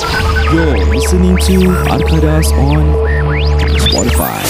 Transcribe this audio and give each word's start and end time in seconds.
You're 0.00 0.80
listening 0.88 1.36
to 1.44 1.76
Arkadas 1.92 2.48
on 2.56 2.88
Spotify. 3.76 4.40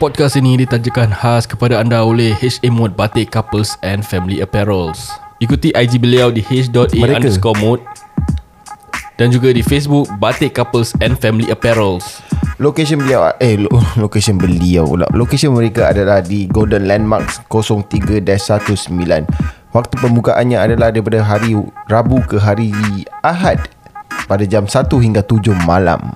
Podcast 0.00 0.40
ini 0.40 0.64
ditajakan 0.64 1.12
khas 1.12 1.44
kepada 1.44 1.84
anda 1.84 2.00
oleh 2.00 2.32
HA 2.32 2.72
Mode 2.72 2.96
Batik 2.96 3.28
Couples 3.28 3.76
and 3.84 4.00
Family 4.00 4.40
Apparels. 4.40 5.12
Ikuti 5.44 5.76
IG 5.76 6.00
beliau 6.00 6.32
di 6.32 6.40
h.a 6.40 6.72
Mereka. 6.72 7.20
underscore 7.20 7.60
mode 7.60 7.84
dan 9.20 9.28
juga 9.28 9.52
di 9.52 9.60
Facebook 9.60 10.08
Batik 10.16 10.56
Couples 10.56 10.96
and 11.04 11.20
Family 11.20 11.52
Apparels. 11.52 12.24
Location 12.56 13.04
beliau 13.04 13.28
Eh 13.44 13.60
lo, 13.60 13.68
location 14.04 14.40
beliau 14.40 14.88
pula 14.88 15.04
Location 15.12 15.52
mereka 15.52 15.92
adalah 15.92 16.24
di 16.24 16.48
Golden 16.48 16.88
Landmarks 16.88 17.44
03-19 17.48 19.59
Waktu 19.70 19.94
pembukaannya 19.98 20.58
adalah 20.58 20.90
daripada 20.90 21.22
hari 21.22 21.54
Rabu 21.86 22.18
ke 22.24 22.36
hari 22.36 22.74
Ahad 23.20 23.70
Pada 24.26 24.42
jam 24.42 24.66
1 24.66 24.74
hingga 24.90 25.22
7 25.22 25.54
malam 25.62 26.10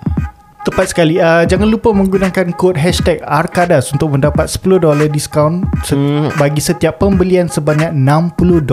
Tepat 0.65 0.91
sekali 0.91 1.19
uh, 1.19 1.47
Jangan 1.47 1.69
lupa 1.69 1.93
menggunakan 1.93 2.51
kod 2.53 2.75
Hashtag 2.75 3.23
Arkadas 3.23 3.95
Untuk 3.95 4.11
mendapat 4.11 4.51
$10 4.51 4.83
diskaun 5.07 5.63
se- 5.81 5.95
Hmm. 5.95 6.35
Bagi 6.35 6.59
setiap 6.59 6.99
pembelian 6.99 7.47
sebanyak 7.47 7.95
$60 7.95 8.67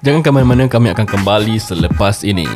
Jangan 0.00 0.20
ke 0.22 0.30
mana-mana 0.30 0.64
kami 0.64 0.88
akan 0.90 1.04
kembali 1.04 1.58
selepas 1.58 2.22
ini. 2.22 2.48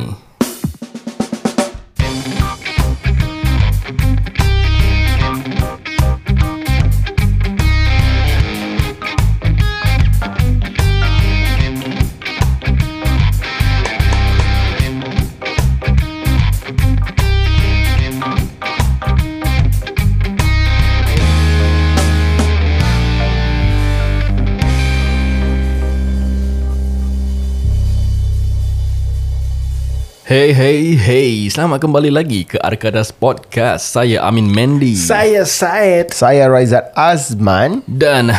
Hey 30.31 30.55
hey 30.55 30.95
hey, 30.95 31.51
selamat 31.51 31.83
kembali 31.83 32.07
lagi 32.07 32.47
ke 32.47 32.55
Arkadas 32.55 33.11
Podcast. 33.11 33.91
Saya 33.91 34.23
Amin 34.23 34.47
Mendy 34.47 34.95
Saya 34.95 35.43
Syed 35.43 36.15
Saya 36.15 36.47
Raizat 36.47 36.87
Azman 36.95 37.83
dan 37.83 38.31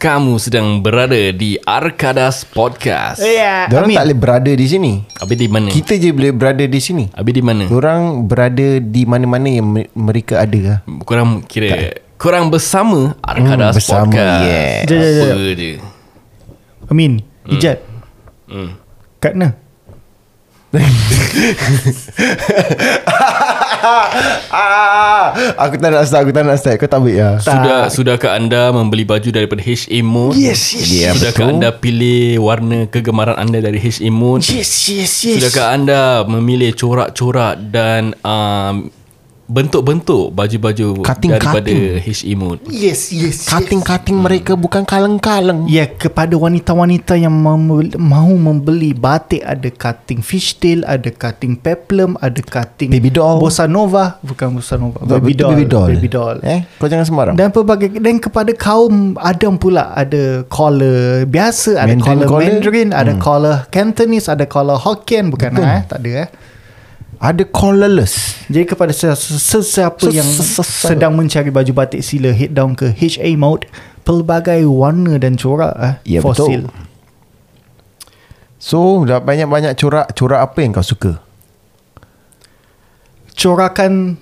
kamu 0.00 0.40
sedang 0.40 0.80
berada 0.80 1.12
di 1.36 1.60
Arkadas 1.60 2.48
Podcast. 2.48 3.20
Ya 3.20 3.68
Diorang 3.68 3.84
Amin 3.92 3.96
tak 4.00 4.04
boleh 4.08 4.16
berada 4.16 4.48
di 4.48 4.64
sini 4.64 4.92
Abi 5.20 5.36
di 5.36 5.44
mana? 5.44 5.68
Kita 5.68 6.00
je 6.00 6.08
boleh 6.08 6.32
berada 6.32 6.64
di 6.64 6.80
sini 6.80 7.04
Abi 7.12 7.36
di 7.36 7.44
mana? 7.44 7.68
Diorang 7.68 8.24
berada 8.24 8.80
di 8.80 9.02
mana-mana 9.04 9.48
yang 9.52 9.68
me- 9.68 9.92
mereka 9.92 10.40
ada 10.40 10.56
lah. 10.56 10.78
Korang 11.04 11.44
kira 11.44 12.00
korang 12.16 12.48
bersama 12.48 13.12
Arkadas 13.20 13.76
Hmm, 13.76 13.76
bersama, 13.76 14.08
Podcast. 14.08 14.40
yes. 14.40 14.88
Jap, 14.88 14.96
jap. 14.96 15.36
Apa 15.36 15.52
je? 15.52 15.70
Amin 16.88 17.12
Ijat 17.44 17.78
Hmm. 18.48 18.80
Kat 19.20 19.36
mana? 19.36 19.65
Aku 25.56 25.74
tak 25.78 25.90
nak 25.92 26.04
start 26.06 26.20
Aku 26.26 26.32
tak 26.34 26.44
nak 26.44 26.56
start 26.58 26.76
Kau 26.80 26.88
tak 26.90 26.98
ambil 27.00 27.14
lah 27.16 27.34
Sudah 27.38 27.80
sudahkah 27.88 28.32
anda 28.36 28.74
membeli 28.74 29.06
baju 29.06 29.28
daripada 29.30 29.62
HA 29.62 30.02
Mode? 30.02 30.36
Yes 30.36 30.74
yes 30.74 30.88
Ya, 30.90 31.10
Sudahkah 31.14 31.46
betul. 31.46 31.54
anda 31.58 31.68
pilih 31.70 32.42
warna 32.42 32.78
kegemaran 32.88 33.36
anda 33.38 33.62
dari 33.62 33.78
HA 33.78 34.08
Mode? 34.10 34.42
Yes 34.48 34.90
yes 34.90 35.12
yes 35.22 35.38
Sudahkah 35.38 35.66
anda 35.70 36.00
memilih 36.26 36.74
corak-corak 36.74 37.60
dan 37.70 38.14
um, 38.22 38.90
bentuk-bentuk 39.46 40.34
baju-baju 40.34 41.00
Cutting-cutting. 41.00 41.30
daripada 41.30 41.72
HE 42.02 42.34
Mode? 42.34 42.66
Yes 42.66 43.14
yes 43.14 43.46
Cutting-cutting 43.46 44.18
mereka 44.18 44.52
bukan 44.52 44.82
kaleng-kaleng 44.82 45.64
Ya 45.66 45.86
kepada 45.86 46.34
wanita-wanita 46.34 47.14
yang 47.14 47.30
mem- 47.30 47.94
mahu 47.94 48.34
membeli 48.34 48.90
batik 48.90 49.40
ada 49.40 49.70
cutting 49.70 50.18
fishtail, 50.18 50.82
ada 50.82 51.06
cutting 51.08 51.54
peplum, 51.54 52.18
ada 52.18 52.38
cutting 52.38 52.90
Baby 52.90 53.08
doll. 53.08 53.38
bossa 53.38 53.64
nova, 53.64 54.18
bukan 54.20 54.50
bossa 54.52 54.74
nova, 54.74 54.98
Baby 55.00 55.32
doll. 55.32 55.54
Baby 55.54 55.64
doll. 55.64 55.88
baby 55.88 56.10
doll. 56.10 56.36
Eh, 56.42 56.66
kau 56.76 56.90
jangan 56.90 57.06
sembarang. 57.06 57.34
Dan 57.34 57.48
pelbagai 57.48 57.96
dan 57.96 58.18
kepada 58.18 58.50
kaum 58.52 59.14
Adam 59.16 59.54
pula 59.56 59.94
ada 59.94 60.42
collar 60.46 61.22
biasa, 61.24 61.78
ada 61.78 61.94
Mandarin 61.94 62.02
collar 62.02 62.26
collar? 62.26 62.42
Mandarin, 62.50 62.88
ada 62.90 63.12
collar 63.16 63.56
Cantonese, 63.70 64.26
ada 64.26 64.42
collar 64.44 64.74
Hokkien 64.76 65.30
bukan 65.30 65.54
eh, 65.56 65.86
tak 65.86 66.02
ada 66.02 66.26
eh. 66.26 66.28
Ada 67.16 67.48
collarless. 67.48 68.44
Jadi 68.46 68.64
kepada 68.66 68.92
ses- 68.92 69.16
sesiapa 69.40 69.98
Ses- 69.98 70.14
yang 70.14 70.28
ses- 70.28 70.60
ses- 70.60 70.84
sedang 70.86 71.16
mencari 71.16 71.48
baju 71.48 71.72
batik 71.72 72.04
sila 72.04 72.28
head 72.30 72.52
down 72.52 72.72
ke 72.72 72.92
HA 72.92 73.32
Mode 73.34 73.66
pelbagai 74.04 74.62
warna 74.64 75.16
dan 75.16 75.34
corak 75.34 75.72
eh, 75.76 75.94
Ya, 76.06 76.20
for 76.20 76.36
betul. 76.36 76.68
So, 78.56 79.02
dah 79.02 79.18
banyak-banyak 79.18 79.74
corak. 79.74 80.12
Corak 80.12 80.40
apa 80.42 80.58
yang 80.58 80.72
kau 80.72 80.82
suka? 80.82 81.22
corakan 83.36 84.16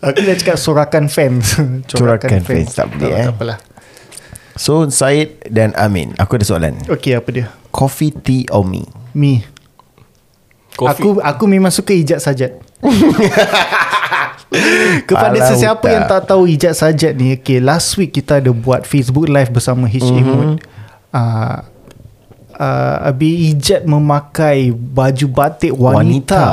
Aku 0.00 0.18
dah 0.18 0.34
cakap 0.34 0.56
sorakan 0.56 1.12
fans 1.12 1.60
Corakan 1.86 2.40
fans, 2.40 2.72
tak 2.72 2.88
boleh, 2.88 3.12
eh. 3.12 3.26
Tak 3.28 3.34
apalah 3.36 3.58
So, 4.56 4.88
Syed 4.88 5.44
dan 5.46 5.76
Amin. 5.76 6.16
Aku 6.16 6.34
ada 6.34 6.44
soalan. 6.44 6.80
Okay 6.86 7.12
apa 7.12 7.28
dia 7.28 7.46
Coffee, 7.68 8.08
tea 8.10 8.48
or 8.48 8.64
me? 8.64 8.88
Mi 9.12 9.44
Aku 10.74 11.20
aku 11.20 11.44
memang 11.44 11.68
suka 11.68 11.92
ijat 11.92 12.18
sajat 12.18 12.52
Kepada 15.04 15.36
Alah, 15.36 15.48
sesiapa 15.48 15.80
otak. 15.80 15.92
yang 15.92 16.04
tak 16.06 16.22
tahu 16.26 16.42
ijat 16.46 16.72
sajat 16.72 17.12
ni 17.12 17.36
Okay 17.36 17.58
last 17.58 17.96
week 17.96 18.12
kita 18.12 18.38
ada 18.38 18.48
buat 18.48 18.84
Facebook 18.84 19.26
live 19.26 19.50
bersama 19.50 19.84
HA 19.84 20.00
Mhm. 20.06 20.24
Mood 20.24 20.50
uh, 21.12 21.56
uh, 22.54 22.96
Abi 23.04 23.50
ijat 23.50 23.84
memakai 23.84 24.70
baju 24.70 25.26
batik 25.28 25.72
wanita. 25.72 26.00
Wanita. 26.00 26.44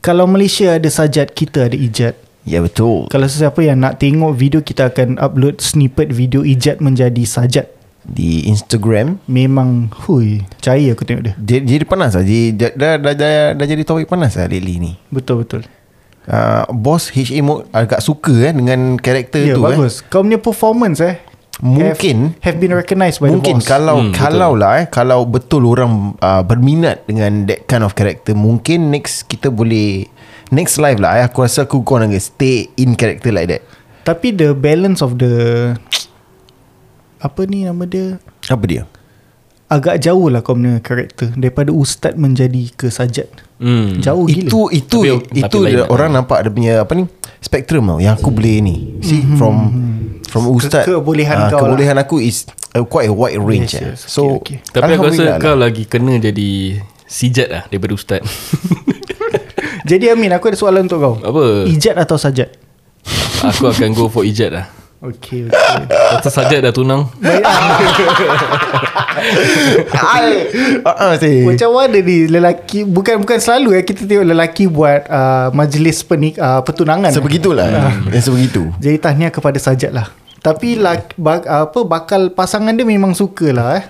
Kalau 0.00 0.24
Malaysia 0.24 0.76
ada 0.76 0.84
sajat 0.86 1.32
Kita 1.32 1.64
ada 1.64 1.76
ijat 1.76 2.16
Ya, 2.44 2.60
betul. 2.60 3.08
Kalau 3.08 3.24
sesiapa 3.24 3.56
yang 3.58 3.80
nak 3.80 3.96
tengok 3.96 4.32
video 4.32 4.60
Kita 4.60 4.92
akan 4.92 5.16
upload 5.16 5.58
snippet 5.58 6.12
video 6.12 6.44
ijat 6.44 6.76
menjadi 6.76 7.24
sajat 7.24 7.72
Di 8.04 8.44
Instagram. 8.44 9.16
Memang 9.24 9.88
Hui 10.04 10.44
Percaya 10.52 10.92
aku 10.92 11.02
tengok 11.02 11.22
dia 11.24 11.34
Jadi, 11.34 11.64
jadi 11.64 11.84
panas 11.84 12.12
lah. 12.12 12.20
Jadi, 12.20 12.52
dah, 12.52 12.70
dah, 12.70 12.92
dah, 12.94 13.14
dah, 13.14 13.32
dah 13.56 13.66
jadi 13.66 13.80
topik 13.80 14.04
panas 14.06 14.36
lah 14.36 14.44
lately 14.44 14.76
ni. 14.76 14.92
Betul-betul 15.08 15.64
Uh, 16.24 16.64
bos 16.72 17.12
HA 17.12 17.44
Mode 17.44 17.68
agak 17.68 18.00
suka 18.00 18.32
eh 18.42 18.52
dengan 18.56 18.96
karakter 18.96 19.44
Ya 19.44 19.56
tu 19.56 19.60
eh. 19.60 19.76
bagus 19.76 20.00
Kau 20.00 20.24
punya 20.24 20.40
performance 20.40 20.96
eh 20.98 21.20
Mungkin- 21.60 22.40
have, 22.40 22.56
have 22.56 22.58
been 22.58 22.72
recognised 22.72 23.20
by 23.20 23.28
Mungkin 23.28 23.60
the 23.60 23.60
boss 23.60 23.68
kalau 23.68 23.96
Hmm, 24.00 24.08
hmm, 24.08 24.16
kalau 24.16 24.50
lah 24.56 24.72
eh 24.80 24.86
kalau 24.88 25.22
betul 25.22 25.68
orang 25.68 26.16
uh, 26.18 26.40
berminat 26.40 27.04
dengan 27.04 27.44
that 27.44 27.68
kind 27.68 27.84
of 27.84 27.92
character 27.92 28.32
mungkin 28.32 28.88
next 28.88 29.28
kita 29.28 29.52
boleh 29.52 30.08
next 30.50 30.76
live 30.76 30.98
lah 30.98 31.20
eh 31.20 31.24
aku 31.24 31.44
rasa 31.44 31.64
aku 31.64 31.80
kau 31.80 31.96
nak 31.96 32.12
stay 32.18 32.68
in 32.76 32.92
character 32.92 33.30
like 33.30 33.48
that. 33.48 33.62
Tapi 34.04 34.36
the 34.36 34.52
balance 34.52 35.00
of 35.00 35.16
the 35.16 35.32
Apa 37.24 37.48
ni 37.48 37.64
nama 37.64 37.88
dia 37.88 38.20
Apa 38.52 38.64
dia? 38.68 38.84
Agak 39.64 39.96
jauh 39.96 40.28
lah 40.28 40.44
kau 40.44 40.52
punya 40.52 40.76
karakter 40.76 41.32
Daripada 41.32 41.72
ustaz 41.72 42.12
menjadi 42.12 42.68
ke 42.76 42.92
sajat 42.92 43.32
Hmm. 43.56 43.96
Jauh 44.04 44.28
gila 44.28 44.44
Itu 44.44 44.60
itu 44.68 44.98
Tapi- 45.00 45.40
itu 45.40 45.46
tapi 45.48 45.56
lain 45.56 45.76
dia, 45.80 45.84
orang 45.88 46.10
nampak 46.12 46.44
dia 46.44 46.52
punya 46.52 46.74
apa 46.84 46.92
ni 46.92 47.08
spektrum 47.40 47.86
tau 47.86 47.96
yang 47.96 48.18
aku 48.18 48.28
boleh 48.28 48.60
ni. 48.60 48.76
See 49.00 49.24
from 49.36 49.56
from 50.26 50.50
ustaz 50.50 50.84
kebolehan 50.84 51.38
ah, 51.38 51.48
kau 51.48 51.62
lah. 51.62 51.72
kebolehan 51.72 51.96
aku 51.96 52.18
is 52.18 52.44
uh, 52.72 52.84
quite 52.84 53.08
a 53.08 53.14
wide 53.14 53.38
range. 53.38 53.72
Yes, 53.72 53.80
eh. 53.80 53.88
yes. 53.94 54.00
So 54.04 54.42
Okay, 54.42 54.58
okay. 54.60 54.74
Tapi 54.74 54.90
aku 54.90 55.06
rasa 55.06 55.22
Alhamdulillah 55.22 55.36
kau 55.38 55.54
lah. 55.54 55.60
lagi 55.70 55.84
kena 55.86 56.18
jadi 56.18 56.50
sijat 57.06 57.48
lah 57.48 57.62
daripada 57.70 57.92
ustaz. 57.94 58.20
Jadi 59.84 60.08
Amin 60.08 60.32
aku 60.32 60.48
ada 60.48 60.56
soalan 60.56 60.88
untuk 60.88 60.98
kau 61.00 61.14
Apa? 61.20 61.68
Ijat 61.68 62.00
atau 62.00 62.16
sajat 62.16 62.64
aku 63.44 63.68
akan 63.68 63.88
go 63.92 64.08
for 64.08 64.24
ijat 64.24 64.50
lah. 64.52 64.66
Okay, 65.04 65.44
okay. 65.44 65.84
Pasal 66.16 66.32
sajat 66.32 66.64
dah 66.64 66.72
tunang. 66.72 67.12
Ai, 69.92 70.48
ah, 70.80 71.12
ah. 71.12 71.20
Macam 71.20 71.70
mana 71.76 71.96
ni 72.00 72.24
lelaki 72.28 72.84
Bukan 72.84 73.24
bukan 73.24 73.38
selalu 73.40 73.78
ya 73.78 73.80
Kita 73.80 74.04
tengok 74.04 74.26
lelaki 74.26 74.68
buat 74.68 75.08
uh, 75.08 75.48
Majlis 75.52 76.04
penik, 76.04 76.36
uh, 76.36 76.60
pertunangan 76.60 77.12
Sebegitulah. 77.12 77.68
Yang 78.08 78.32
sebegitu. 78.32 78.68
Jadi 78.80 78.96
tahniah 79.00 79.32
kepada 79.32 79.56
sajat 79.60 79.92
lah 79.92 80.08
Tapi 80.40 80.80
lak, 80.80 81.16
bak, 81.20 81.48
apa 81.48 81.84
bakal 81.84 82.32
pasangan 82.32 82.72
dia 82.72 82.84
memang 82.84 83.12
suka 83.12 83.52
lah 83.52 83.80
eh 83.80 83.84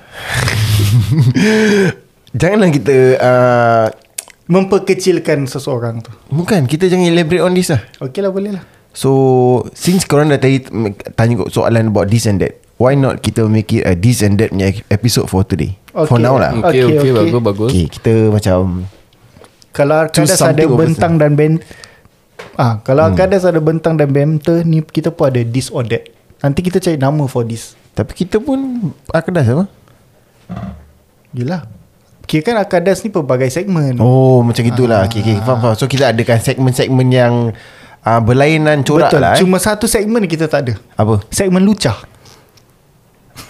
Janganlah 2.43 2.71
kita 2.75 2.97
uh, 3.23 3.87
Memperkecilkan 4.45 5.49
seseorang 5.49 6.05
tu 6.05 6.13
Bukan 6.29 6.69
Kita 6.69 6.85
jangan 6.85 7.09
elaborate 7.09 7.45
on 7.45 7.57
this 7.57 7.73
lah 7.73 7.81
Okey 8.01 8.21
lah 8.21 8.29
boleh 8.29 8.61
lah 8.61 8.65
So 8.93 9.11
Since 9.73 10.05
korang 10.05 10.29
dah 10.29 10.37
tadi 10.37 10.61
Tanya 11.17 11.49
soalan 11.49 11.89
about 11.89 12.13
this 12.13 12.29
and 12.29 12.39
that 12.45 12.61
Why 12.77 12.93
not 12.99 13.25
kita 13.25 13.47
make 13.49 13.73
it 13.73 13.89
a 13.89 13.97
this 13.97 14.21
and 14.21 14.37
that 14.37 14.53
punya 14.53 14.75
episode 14.93 15.31
for 15.31 15.47
today 15.47 15.79
For 15.95 16.19
Okay. 16.19 16.27
now 16.27 16.37
lah 16.37 16.51
Okay, 16.61 16.85
Okay, 16.85 16.99
okay, 16.99 17.11
okay. 17.11 17.13
bagus, 17.31 17.41
bagus. 17.41 17.71
Okay 17.73 17.87
kita 17.89 18.13
macam 18.29 18.85
Kalau 19.73 19.97
Arkadas 20.05 20.39
ada 20.39 20.65
bentang 20.69 21.17
dan 21.17 21.33
ben 21.35 21.63
Ah, 22.55 22.79
kalau 22.87 23.03
hmm. 23.03 23.11
Arkadas 23.15 23.43
ada 23.43 23.59
bentang 23.59 23.99
dan 23.99 24.15
banter 24.15 24.63
ni 24.63 24.79
kita 24.83 25.11
pun 25.11 25.27
ada 25.27 25.43
this 25.43 25.75
or 25.75 25.83
that. 25.91 26.07
Nanti 26.39 26.63
kita 26.63 26.79
cari 26.79 26.95
nama 26.95 27.27
for 27.27 27.43
this. 27.43 27.75
Tapi 27.99 28.15
kita 28.15 28.39
pun 28.39 28.91
Arkadas 29.11 29.47
apa? 29.51 29.65
Yelah. 31.35 31.67
Kira 32.25 32.41
kan 32.41 32.57
Arkadas 32.57 33.05
ni 33.05 33.13
pelbagai 33.13 33.53
segmen. 33.53 34.01
Oh 34.01 34.41
macam 34.41 34.65
gitulah 34.65 35.05
okay, 35.05 35.21
okay, 35.21 35.37
faham, 35.45 35.61
faham. 35.61 35.75
So 35.77 35.85
kita 35.85 36.11
adakan 36.11 36.41
segmen-segmen 36.41 37.09
yang 37.13 37.53
uh, 38.05 38.21
Berlainan 38.25 38.81
corak 38.83 39.13
Betul. 39.13 39.21
lah 39.21 39.31
eh. 39.37 39.41
Cuma 39.45 39.61
satu 39.61 39.85
segmen 39.85 40.25
kita 40.25 40.49
tak 40.49 40.61
ada. 40.69 40.75
Apa? 40.97 41.21
Segmen 41.29 41.61
lucah. 41.61 42.01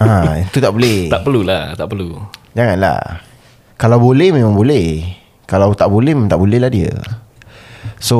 ha, 0.00 0.40
Itu 0.40 0.58
tak 0.64 0.72
boleh 0.72 1.12
Tak 1.12 1.22
perlulah, 1.22 1.76
tak 1.76 1.86
perlu. 1.92 2.16
Janganlah 2.56 3.20
Kalau 3.76 4.00
boleh 4.00 4.32
memang 4.32 4.56
boleh 4.56 5.04
Kalau 5.44 5.76
tak 5.76 5.92
boleh 5.92 6.16
memang 6.16 6.32
tak 6.32 6.40
boleh 6.40 6.56
lah 6.56 6.72
dia 6.72 6.88
So 8.00 8.16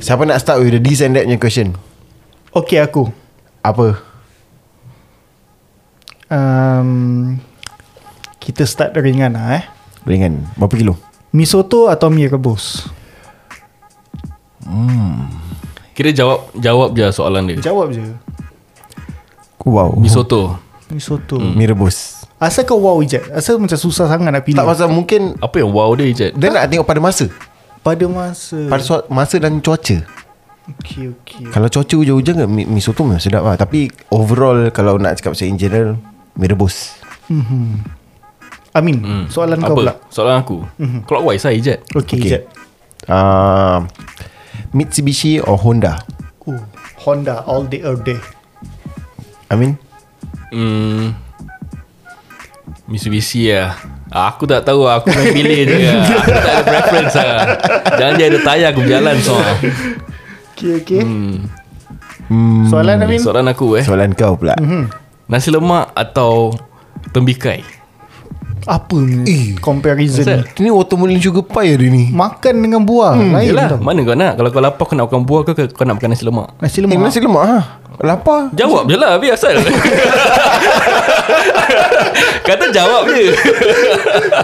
Siapa 0.00 0.26
nak 0.26 0.42
start 0.42 0.62
with 0.62 0.74
the 0.74 0.80
this 0.82 1.02
and 1.02 1.14
that 1.14 1.26
punya 1.26 1.38
question? 1.38 1.78
Okay 2.50 2.82
aku. 2.82 3.12
Apa? 3.62 4.00
Um, 6.26 7.38
kita 8.46 8.62
start 8.62 8.94
ringan 8.94 9.34
lah 9.34 9.58
eh. 9.58 9.64
Ringan 10.06 10.38
Berapa 10.54 10.78
kilo? 10.78 10.94
Mi 11.34 11.42
soto 11.42 11.90
atau 11.90 12.06
mi 12.06 12.30
rebus? 12.30 12.86
Kira 15.98 16.14
jawab 16.14 16.54
jawab 16.54 16.88
je 16.94 17.08
soalan 17.10 17.42
dia. 17.50 17.58
Jawab 17.72 17.90
je. 17.90 18.04
Wow 19.66 19.98
Mi 19.98 20.06
soto. 20.06 20.54
Mi 20.86 21.02
soto. 21.02 21.42
Mi 21.42 21.66
rebus 21.66 22.22
Asal 22.38 22.62
kau 22.62 22.78
wow 22.78 23.02
Ijat? 23.02 23.26
Asal 23.34 23.58
macam 23.58 23.74
susah 23.74 24.06
sangat 24.06 24.30
nak 24.30 24.46
pilih? 24.46 24.60
Tak 24.62 24.68
pasal 24.68 24.86
mungkin 24.86 25.34
Apa 25.42 25.58
yang 25.58 25.74
wow 25.74 25.90
dia 25.98 26.06
Ijat? 26.06 26.30
Dia 26.38 26.54
nak 26.54 26.70
tengok 26.70 26.86
pada 26.86 27.02
masa 27.02 27.26
Pada 27.82 28.04
masa. 28.06 28.70
Pada 28.70 28.82
suat, 28.84 29.02
masa 29.10 29.42
dan 29.42 29.58
cuaca 29.58 29.98
Okay, 30.78 31.10
okay. 31.10 31.48
Kalau 31.50 31.66
cuaca 31.66 31.94
hujan-hujan 31.96 32.44
kan 32.44 32.46
Mi, 32.46 32.62
mi 32.62 32.78
soto 32.78 33.02
memang 33.02 33.18
sedap 33.18 33.42
lah 33.42 33.58
Tapi 33.58 33.90
overall 34.14 34.70
Kalau 34.70 35.00
nak 35.00 35.18
cakap 35.18 35.34
saya 35.34 35.50
in 35.50 35.58
general 35.58 35.98
Mi 36.38 36.46
rebus 36.46 37.02
Hmm. 37.26 37.82
Amin. 38.76 39.00
Hmm. 39.00 39.24
Soalan 39.26 39.56
Apa? 39.56 39.66
kau 39.66 39.76
pula. 39.78 39.92
Soalan 40.08 40.36
aku. 40.38 40.56
Clockwise 41.04 41.42
lah 41.42 41.54
Ijat. 41.54 41.78
Okay, 41.96 42.16
okay. 42.20 42.40
Uh, 43.08 43.86
Mitsubishi 44.70 45.38
or 45.38 45.54
Honda 45.56 46.02
Ooh, 46.44 46.58
Honda 47.00 47.46
all 47.46 47.62
day 47.62 47.80
all 47.80 47.96
day. 47.96 48.18
I 49.46 49.54
mean 49.54 49.78
Hmm. 50.50 51.14
Mitsubishi 52.86 53.50
lah. 53.50 53.74
Aku 54.06 54.44
tak 54.44 54.62
tahu 54.62 54.86
Aku 54.86 55.08
main 55.08 55.32
pilih 55.32 55.66
je 55.66 55.76
lah. 55.82 56.02
Aku 56.18 56.30
tak 56.30 56.46
ada 56.46 56.62
preference 56.62 57.14
lah 57.14 57.38
Jangan 57.94 58.12
dia 58.14 58.26
ada 58.28 58.38
tayar 58.40 58.68
Aku 58.70 58.80
berjalan 58.82 59.16
so. 59.18 59.34
Okay, 60.54 60.72
okay. 60.80 61.02
hmm. 61.02 61.34
hmm, 62.26 62.62
Soalan 62.66 62.96
Amin. 63.02 63.18
Soalan 63.18 63.46
aku 63.46 63.76
eh 63.76 63.84
Soalan 63.84 64.12
kau 64.12 64.34
pula 64.34 64.54
Mhm. 64.56 64.86
Nasi 65.26 65.50
lemak 65.50 65.90
atau 65.92 66.54
Tembikai 67.10 67.62
Apa 68.66 68.98
ni 68.98 69.54
comparison 69.62 70.26
Asal? 70.26 70.42
ni? 70.42 70.66
Ini 70.66 70.74
watermelon 70.74 71.22
sugar 71.22 71.46
pie 71.46 71.78
hari 71.78 71.86
ni 71.86 72.04
Makan 72.10 72.54
dengan 72.58 72.82
buah 72.82 73.14
hmm, 73.14 73.30
lain 73.30 73.46
Yelah 73.46 73.66
tau. 73.70 73.78
Mana 73.78 74.02
kau 74.02 74.18
nak 74.18 74.32
Kalau 74.34 74.50
kau 74.50 74.58
lapar 74.58 74.84
kau 74.84 74.94
nak 74.98 75.06
makan 75.06 75.22
buah 75.22 75.42
ke 75.46 75.70
Kau 75.70 75.86
nak 75.86 76.02
makan 76.02 76.10
nasi 76.10 76.26
lemak 76.26 76.50
Nasi 76.58 76.78
Eh 76.78 76.82
lemak. 76.82 76.98
nasi 76.98 77.18
lemak 77.22 77.44
ha? 77.46 77.58
Lapar 78.02 78.50
Jawab 78.52 78.90
je 78.90 78.98
lah 78.98 79.16
Biasa 79.16 79.54
Kata 82.46 82.64
jawab 82.68 83.06
je 83.08 83.32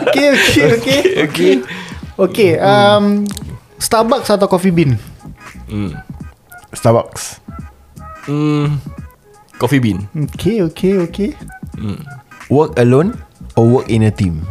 okay, 0.02 0.26
okay, 0.32 0.64
okay. 0.78 1.00
Okay 1.26 1.52
Okay, 2.12 2.50
um, 2.60 3.24
Starbucks 3.76 4.28
atau 4.28 4.46
Coffee 4.46 4.70
Bean? 4.70 4.94
hmm. 5.66 5.98
Starbucks 6.70 7.42
Hmm. 8.22 8.78
Coffee 9.58 9.82
bean 9.82 10.06
Okay, 10.14 10.62
okay, 10.62 10.94
okay. 11.02 11.30
Work 12.46 12.78
alone 12.78 13.18
Or 13.56 13.68
work 13.68 13.88
in 13.88 14.02
a 14.02 14.10
team 14.10 14.46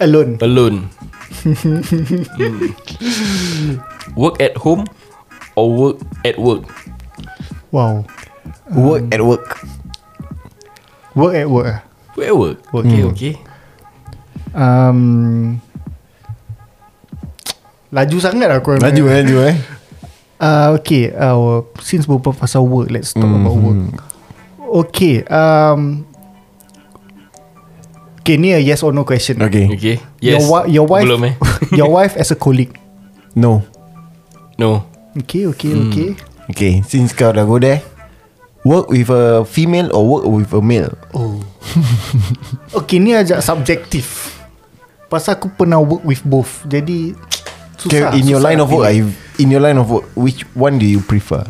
Alone. 0.00 0.38
Alone 0.40 0.90
hmm. 1.42 2.70
Work 4.16 4.40
at 4.40 4.56
home 4.56 4.86
Or 5.54 5.70
work 5.74 5.96
at 6.24 6.38
work 6.38 6.64
Wow. 7.70 8.06
Work 8.72 9.12
at 9.12 9.20
work 9.20 9.44
Work 11.14 11.34
at 11.34 11.48
work 11.50 11.66
ah. 11.66 11.80
Work 12.16 12.26
at 12.26 12.36
work 12.36 12.58
Okay 12.74 13.02
okay 13.10 13.34
Um, 14.58 15.60
laju 17.92 18.16
sangat 18.18 18.48
aku. 18.48 18.80
Laju 18.80 19.04
eh 19.12 19.22
Laju 19.22 19.36
eh 19.44 19.56
Uh, 20.38 20.78
okay, 20.78 21.10
uh, 21.18 21.66
since 21.82 22.06
berbual 22.06 22.30
pasal 22.30 22.62
work, 22.62 22.94
let's 22.94 23.10
talk 23.10 23.26
mm-hmm. 23.26 23.42
about 23.42 23.58
work. 23.58 23.82
Okay, 24.86 25.26
um, 25.26 26.06
okay, 28.28 28.36
ni 28.36 28.52
a 28.52 28.60
yes 28.60 28.84
or 28.84 28.92
no 28.92 29.08
question. 29.08 29.40
Okay 29.40 29.64
Okay 29.72 29.96
Yes 30.20 30.44
Your, 30.44 30.44
wi- 30.52 30.68
your 30.68 30.84
wife, 30.84 31.08
Belum 31.08 31.24
eh 31.24 31.34
your 31.80 31.88
wife 31.88 32.12
as 32.20 32.28
a 32.28 32.36
colleague. 32.36 32.76
No 33.32 33.64
No 34.60 34.84
Okay, 35.16 35.48
okay, 35.48 35.72
Hmm. 35.72 35.88
okay. 35.88 36.10
Okay 36.52 36.72
Since 36.84 37.16
kau 37.16 37.32
dah 37.32 37.48
go 37.48 37.56
there 37.56 37.80
Work 38.68 38.92
with 38.92 39.08
a 39.08 39.48
female 39.48 39.88
Or 39.96 40.04
work 40.04 40.28
with 40.28 40.52
a 40.52 40.60
male 40.60 40.92
Oh. 41.16 41.40
okay, 42.84 43.00
ni 43.00 43.16
agak 43.16 43.40
subjektif. 43.40 44.36
Pasal 45.08 45.40
aku 45.40 45.48
pernah 45.48 45.80
work 45.80 46.04
with 46.04 46.20
both. 46.20 46.68
Jadi 46.68 47.16
okay, 47.80 48.04
susah. 48.04 48.12
In 48.12 48.28
your 48.28 48.40
susah 48.40 48.44
line 48.44 48.58
nak 48.60 48.68
of 48.68 48.76
work 48.76 48.92
In 49.38 49.48
your 49.48 49.62
line 49.64 49.78
of 49.80 49.88
work 49.88 50.04
Which 50.12 50.44
one 50.52 50.76
do 50.76 50.84
you 50.84 51.00
prefer 51.00 51.48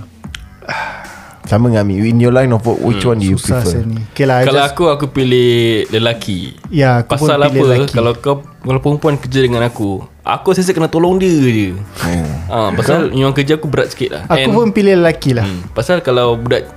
Sama 1.45 1.69
dengan 1.69 1.85
Ami 1.85 2.03
In 2.03 2.19
your 2.19 2.31
line 2.31 2.51
of 2.51 2.61
work 2.61 2.79
Which 2.79 3.03
one 3.03 3.17
do 3.17 3.27
you 3.27 3.37
Susah 3.37 3.63
prefer 3.63 3.83
ni. 3.83 4.03
Okay 4.11 4.25
lah, 4.25 4.43
Kalau 4.43 4.59
just, 4.59 4.69
aku 4.71 4.85
Aku 4.89 5.07
pilih 5.07 5.51
lelaki 5.89 6.59
Ya, 6.69 7.01
aku 7.01 7.15
Pasal 7.15 7.37
pun 7.37 7.41
apa 7.41 7.49
pilih 7.49 7.69
lelaki. 7.71 7.93
Kalau 7.93 8.13
kau 8.15 8.35
Kalau 8.43 8.81
perempuan 8.81 9.15
kerja 9.15 9.41
dengan 9.41 9.63
aku 9.63 10.03
Aku 10.21 10.51
rasa 10.51 10.67
kena 10.69 10.87
tolong 10.87 11.17
dia 11.17 11.31
je 11.31 11.69
Hmm. 11.99 12.29
ha, 12.47 12.57
Pasal 12.71 13.13
yang 13.13 13.31
kerja 13.31 13.55
aku 13.55 13.65
berat 13.65 13.89
sikit 13.89 14.09
lah 14.11 14.23
aku 14.27 14.49
pun 14.51 14.71
pilih 14.71 14.95
lelaki 14.95 15.33
lah. 15.33 15.45
hmm, 15.45 15.71
Pasal 15.71 16.01
kalau 16.01 16.35
budak 16.35 16.69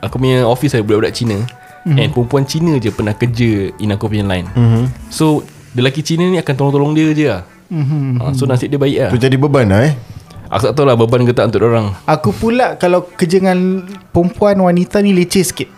Aku 0.00 0.16
punya 0.16 0.42
office 0.42 0.72
saya 0.72 0.80
Budak-budak 0.80 1.12
Cina 1.12 1.38
Mhm. 1.80 1.96
And 1.96 2.10
perempuan 2.10 2.44
Cina 2.44 2.76
je 2.76 2.88
Pernah 2.88 3.12
kerja 3.12 3.50
In 3.76 3.88
aku 3.90 4.06
punya 4.06 4.22
line 4.22 4.48
Mhm. 4.50 5.08
So 5.08 5.40
Lelaki 5.70 6.00
Cina 6.00 6.24
ni 6.24 6.36
akan 6.36 6.52
tolong-tolong 6.52 6.92
dia 6.92 7.08
je 7.10 7.26
lah 7.26 7.42
Mhm. 7.68 8.18
ha, 8.18 8.34
So 8.34 8.44
nasib 8.44 8.66
dia 8.66 8.76
baik 8.76 8.96
lah 8.98 9.10
Tu 9.10 9.18
jadi 9.20 9.36
beban 9.36 9.64
lah 9.64 9.86
eh 9.86 9.94
Aku 10.50 10.62
tak 10.66 10.74
tahu 10.74 10.82
lah 10.82 10.98
Beban 10.98 11.22
ke 11.22 11.30
tak 11.30 11.48
untuk 11.48 11.62
orang 11.64 11.94
Aku 12.04 12.30
pula 12.30 12.74
kalau 12.74 13.06
kerja 13.06 13.38
dengan 13.38 13.86
perempuan 14.10 14.58
wanita 14.58 14.98
ni 14.98 15.14
leceh 15.14 15.40
sikit. 15.40 15.70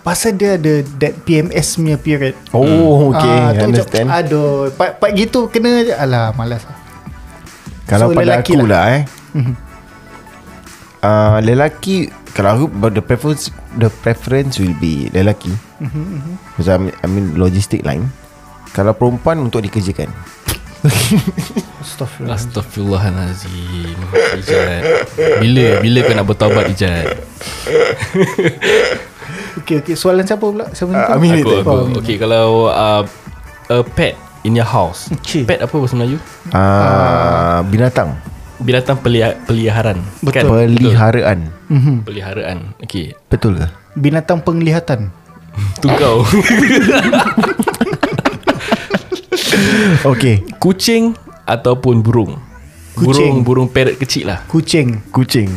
Pasal 0.00 0.32
dia 0.32 0.54
ada 0.54 0.80
that 0.96 1.18
PMS 1.24 1.76
punya 1.76 1.98
period. 1.98 2.38
Oh 2.50 3.10
okay 3.10 3.26
Ah, 3.28 3.50
tu 3.52 3.66
Understand 3.66 4.06
Macam, 4.06 4.16
aduh, 4.16 4.48
part, 4.72 4.96
part 4.96 5.12
gitu 5.12 5.44
kena 5.46 5.82
je. 5.82 5.92
Alah, 5.92 6.30
malas 6.32 6.62
lah. 6.62 6.78
Kalau 7.84 8.06
So, 8.06 8.14
pada 8.14 8.38
lelaki 8.38 8.54
aku 8.54 8.64
lah. 8.64 8.70
lah, 8.70 8.84
eh 8.88 9.02
uh, 11.02 11.36
Lelaki 11.42 11.96
Kalau 12.30 12.50
aku 12.54 12.64
but 12.70 12.94
The 12.94 13.02
preference 13.02 13.50
The 13.74 13.90
preference 13.90 14.56
will 14.56 14.76
be 14.76 15.10
Lelaki 15.10 15.52
Mhm, 15.80 16.36
Because 16.52 16.68
I 16.68 16.76
mean, 16.76 16.94
I 16.94 17.06
mean 17.06 17.26
logistic 17.34 17.82
line 17.82 18.12
Kalau 18.70 18.92
perempuan 18.92 19.40
Untuk 19.40 19.64
dikerjakan 19.64 20.12
Astaghfirullah. 21.80 22.36
Astaghfirullahalazim 22.36 23.98
Ijat 24.36 24.82
Bila 25.38 25.64
Bila 25.78 25.98
kau 26.00 26.14
nak 26.14 26.26
bertaubat 26.26 26.64
Ijat 26.68 27.06
Okay, 29.60 29.82
okay. 29.82 29.94
Soalan 29.94 30.24
siapa 30.24 30.40
pula? 30.40 30.66
Siapa 30.72 30.90
uh, 30.90 31.14
Amin. 31.14 31.38
Aku, 31.38 31.50
aku. 31.60 31.70
oh, 31.70 31.84
Okay 32.00 32.16
kalau 32.16 32.66
uh, 32.66 33.02
A 33.68 33.84
pet 33.84 34.16
In 34.42 34.54
your 34.54 34.64
house 34.64 35.12
Okay. 35.20 35.44
Pet 35.44 35.60
apa 35.60 35.70
bahasa 35.70 35.94
Melayu 35.94 36.16
uh, 36.50 37.60
Binatang 37.66 38.16
Binatang 38.58 39.00
pelia, 39.00 39.40
peliharaan 39.44 40.04
Betul. 40.20 40.32
kan? 40.36 40.44
Peliharaan 40.68 41.38
Mhm. 41.68 41.94
Peliharaan 42.04 42.58
Okay 42.80 43.16
Betul 43.26 43.56
ke? 43.56 43.68
Binatang 43.92 44.40
penglihatan. 44.40 45.08
Tu 45.82 45.88
kau 45.90 46.22
Okay 50.12 50.44
Kucing 50.56 51.14
Ataupun 51.44 52.00
burung 52.00 52.38
Kucing. 52.94 53.06
Burung 53.06 53.36
Burung 53.42 53.68
parrot 53.70 53.96
kecil 53.96 54.28
lah 54.30 54.42
Kucing. 54.46 55.00
Kucing 55.10 55.50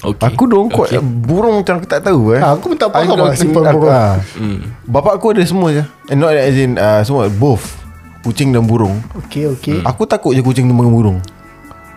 okay. 0.00 0.30
Aku 0.30 0.46
dong 0.46 0.68
okay. 0.70 0.96
okay. 0.96 1.00
Burung 1.02 1.60
macam 1.60 1.82
aku 1.82 1.86
tak 1.90 2.00
tahu 2.04 2.36
eh. 2.36 2.40
Ah, 2.40 2.54
aku 2.54 2.72
pun 2.72 2.78
tak 2.78 2.90
faham 2.92 3.16
don't 3.16 3.24
lah 3.24 3.34
simpan 3.34 3.62
aku- 3.66 3.74
burung. 3.82 3.92
ah. 3.92 4.14
hmm. 4.36 4.58
Bapak 4.86 5.12
aku 5.18 5.26
ada 5.34 5.42
semua 5.44 5.68
je 5.72 5.82
And 6.08 6.18
not 6.22 6.32
as 6.32 6.54
in 6.54 6.78
uh, 6.78 7.00
Semua 7.02 7.26
Both 7.28 7.76
Kucing 8.22 8.52
dan 8.52 8.64
burung 8.64 9.00
Okay, 9.26 9.48
okay. 9.48 9.80
Aku 9.82 10.04
takut 10.04 10.32
je 10.32 10.42
kucing 10.42 10.66
dengan 10.66 10.88
burung 10.88 11.18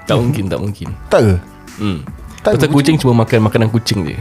Tak 0.05 0.17
mungkin 0.17 0.47
Tak 0.47 0.59
mungkin 0.59 0.87
Tak 1.07 1.21
ke? 1.23 1.35
hmm. 1.79 1.99
Tak, 2.41 2.57
Pasal 2.57 2.73
kucing 2.73 2.97
cuma 2.97 3.13
makan 3.21 3.45
Makanan 3.45 3.69
kucing 3.69 4.01
je 4.03 4.17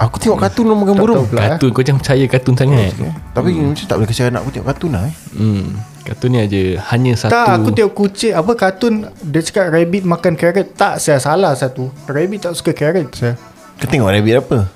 Aku 0.00 0.16
tengok 0.16 0.40
kartun 0.40 0.64
orang 0.64 0.80
makan 0.80 0.96
burung. 0.96 1.28
pula 1.28 1.44
eh. 1.44 1.48
Kartun 1.52 1.76
kau 1.76 1.84
jangan 1.84 2.00
percaya 2.00 2.24
kartun 2.24 2.56
sangat. 2.56 2.96
Tapi 3.36 3.52
macam 3.52 3.84
tak 3.84 3.96
boleh 4.00 4.08
kasi 4.08 4.24
anak 4.24 4.40
aku 4.40 4.50
tengok 4.56 4.68
kartun 4.72 4.96
lah 4.96 5.04
eh. 5.04 5.12
Hmm. 5.36 5.76
Kartun 6.00 6.32
ni 6.32 6.40
aja 6.40 6.80
Hanya 6.96 7.12
satu. 7.20 7.36
Tak 7.36 7.60
aku 7.60 7.68
tengok 7.76 7.92
kucing 7.92 8.32
Apa 8.32 8.56
kartun 8.56 9.12
Dia 9.20 9.44
cakap 9.44 9.68
rabbit 9.68 10.08
makan 10.08 10.40
carrot. 10.40 10.72
Tak 10.72 11.04
saya 11.04 11.20
salah 11.20 11.52
satu. 11.52 11.92
Rabbit 12.08 12.48
tak 12.48 12.56
suka 12.56 12.72
carrot 12.72 13.12
saya. 13.12 13.36
Kau 13.76 13.84
tengok 13.84 14.08
rabbit 14.08 14.40
apa? 14.40 14.72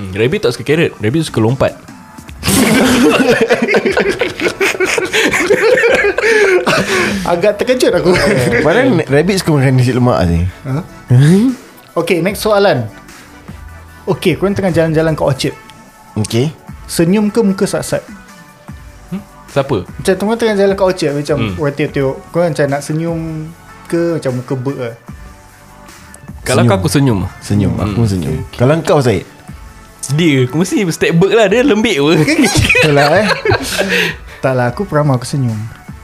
Hmm. 0.00 0.16
Rabbit 0.16 0.48
tak 0.48 0.56
suka 0.56 0.64
carrot. 0.64 0.96
Rabbit 0.96 1.28
suka 1.28 1.44
lompat. 1.44 1.76
Agak 7.28 7.60
terkejut 7.60 7.92
aku. 7.92 8.16
Padahal 8.64 9.04
rabbit 9.12 9.36
suka 9.36 9.52
makan 9.52 9.76
nasi 9.76 9.92
lemak 9.92 10.24
sih 10.24 10.48
Okay 11.92 12.24
next 12.24 12.40
soalan 12.40 12.88
Okay 14.02 14.34
korang 14.34 14.58
tengah 14.58 14.74
jalan-jalan 14.74 15.14
ke 15.14 15.22
Orchard. 15.22 15.54
Okay 16.18 16.50
Senyum 16.90 17.32
ke 17.32 17.40
muka 17.40 17.64
sat-sat? 17.64 18.02
Siapa? 19.52 19.84
Macam 19.84 20.12
korang 20.16 20.38
tengah 20.40 20.56
jalan 20.58 20.74
ke 20.74 20.84
Orchard 20.84 21.12
Macam 21.16 21.36
hmm. 21.38 21.60
orang 21.60 21.74
tengok-tengok 21.76 22.16
Korang 22.32 22.48
macam 22.52 22.66
nak 22.72 22.82
senyum 22.82 23.20
Ke 23.88 24.00
macam 24.16 24.32
muka 24.40 24.54
ber 24.56 24.76
lah. 24.76 24.94
Kalau 26.42 26.62
kau 26.66 26.76
aku 26.82 26.90
senyum. 26.90 27.18
Senyum 27.38 27.72
Aku 27.78 28.02
pun 28.02 28.08
senyum. 28.08 28.34
Kalau 28.58 28.74
kau 28.82 29.00
Syed? 29.00 29.24
Dia 30.18 30.48
Aku 30.48 30.56
mesti 30.58 30.82
step 30.90 31.12
back 31.16 31.32
lah 31.36 31.46
Dia 31.52 31.62
lembik 31.62 31.96
pun 32.00 32.16
Betul 32.24 32.92
lah 32.92 33.08
eh. 33.22 33.26
Tak 34.42 34.52
lah 34.58 34.74
aku 34.74 34.88
pernah 34.88 35.14
aku 35.14 35.28
senyum. 35.28 35.56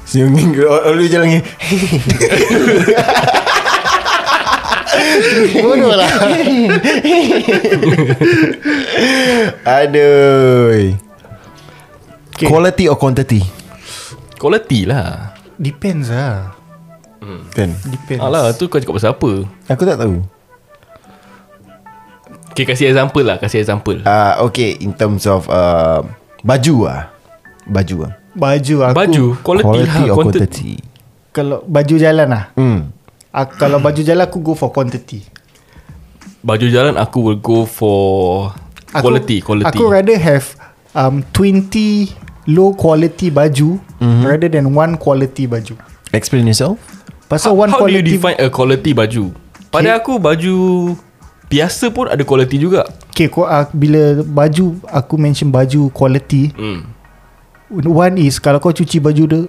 Senyum 0.07 0.31
ni 0.31 0.45
Lalu 0.63 1.11
jalan 1.11 1.27
ni 1.37 1.41
Bodoh 5.65 5.95
lah. 5.95 6.09
Aduh. 9.83 10.97
Okay. 12.35 12.47
Quality 12.47 12.85
or 12.89 12.97
quantity? 12.97 13.43
Quality 14.39 14.87
lah. 14.87 15.35
Depends 15.59 16.09
lah. 16.09 16.55
Kan? 17.53 17.75
Depends. 17.85 18.23
Alah 18.23 18.55
tu 18.55 18.71
kau 18.71 18.79
cakap 18.79 18.95
pasal 18.97 19.13
apa? 19.13 19.33
Aku 19.69 19.83
tak 19.85 19.99
tahu. 19.99 20.23
Okay 22.59 22.67
kasih 22.67 22.91
example 22.91 23.23
lah 23.23 23.39
Kasih 23.39 23.63
example. 23.63 24.03
Uh, 24.03 24.35
Okay 24.51 24.75
In 24.83 24.91
terms 24.91 25.31
of 25.31 25.47
uh, 25.47 26.03
Baju 26.43 26.91
lah 26.91 27.07
Baju 27.71 28.11
lah 28.11 28.13
Baju 28.35 28.77
aku 28.83 28.97
Baju 28.99 29.25
Quality, 29.47 29.63
Quality 29.63 29.87
lah 29.87 30.11
or 30.11 30.17
quantity. 30.19 30.39
quantity? 30.43 30.73
Kalau 31.31 31.63
baju 31.63 31.95
jalan 32.03 32.27
lah 32.27 32.45
Hmm 32.59 32.98
aku, 33.45 33.53
Kalau 33.59 33.79
baju 33.79 34.01
jalan 34.03 34.23
aku 34.27 34.39
go 34.43 34.53
for 34.59 34.71
quantity 34.75 35.23
Baju 36.43 36.67
jalan 36.71 36.95
aku 36.99 37.19
will 37.23 37.41
go 37.41 37.67
for 37.67 38.51
aku, 38.95 39.03
Quality 39.07 39.37
Quality 39.43 39.75
Aku 39.75 39.91
rather 39.91 40.19
have 40.19 40.47
um, 40.95 41.23
20 41.35 42.11
low 42.49 42.73
quality 42.73 43.29
baju 43.29 43.77
mm-hmm. 44.01 44.25
rather 44.25 44.49
than 44.49 44.73
one 44.73 44.97
quality 44.97 45.45
baju. 45.45 45.77
Explain 46.17 46.49
yourself 46.49 46.81
Pasal 47.29 47.53
How, 47.53 47.69
one 47.69 47.69
how 47.69 47.85
do 47.85 47.93
you 47.93 48.01
quality 48.01 48.13
define 48.17 48.39
a 48.41 48.49
quality 48.49 48.91
baju? 48.97 49.25
Pada 49.69 50.01
aku 50.01 50.17
baju 50.17 50.57
Biasa 51.49 51.89
pun 51.93 52.09
ada 52.09 52.21
quality 52.25 52.61
juga 52.61 52.85
Okay, 53.19 53.27
kau, 53.27 53.43
uh, 53.43 53.67
bila 53.75 54.23
baju 54.23 54.79
aku 54.87 55.19
mention 55.19 55.51
baju 55.51 55.91
quality, 55.91 56.55
hmm. 56.55 56.87
one 57.91 58.15
is 58.15 58.39
kalau 58.39 58.63
kau 58.63 58.71
cuci 58.71 59.03
baju 59.03 59.23
dia 59.27 59.41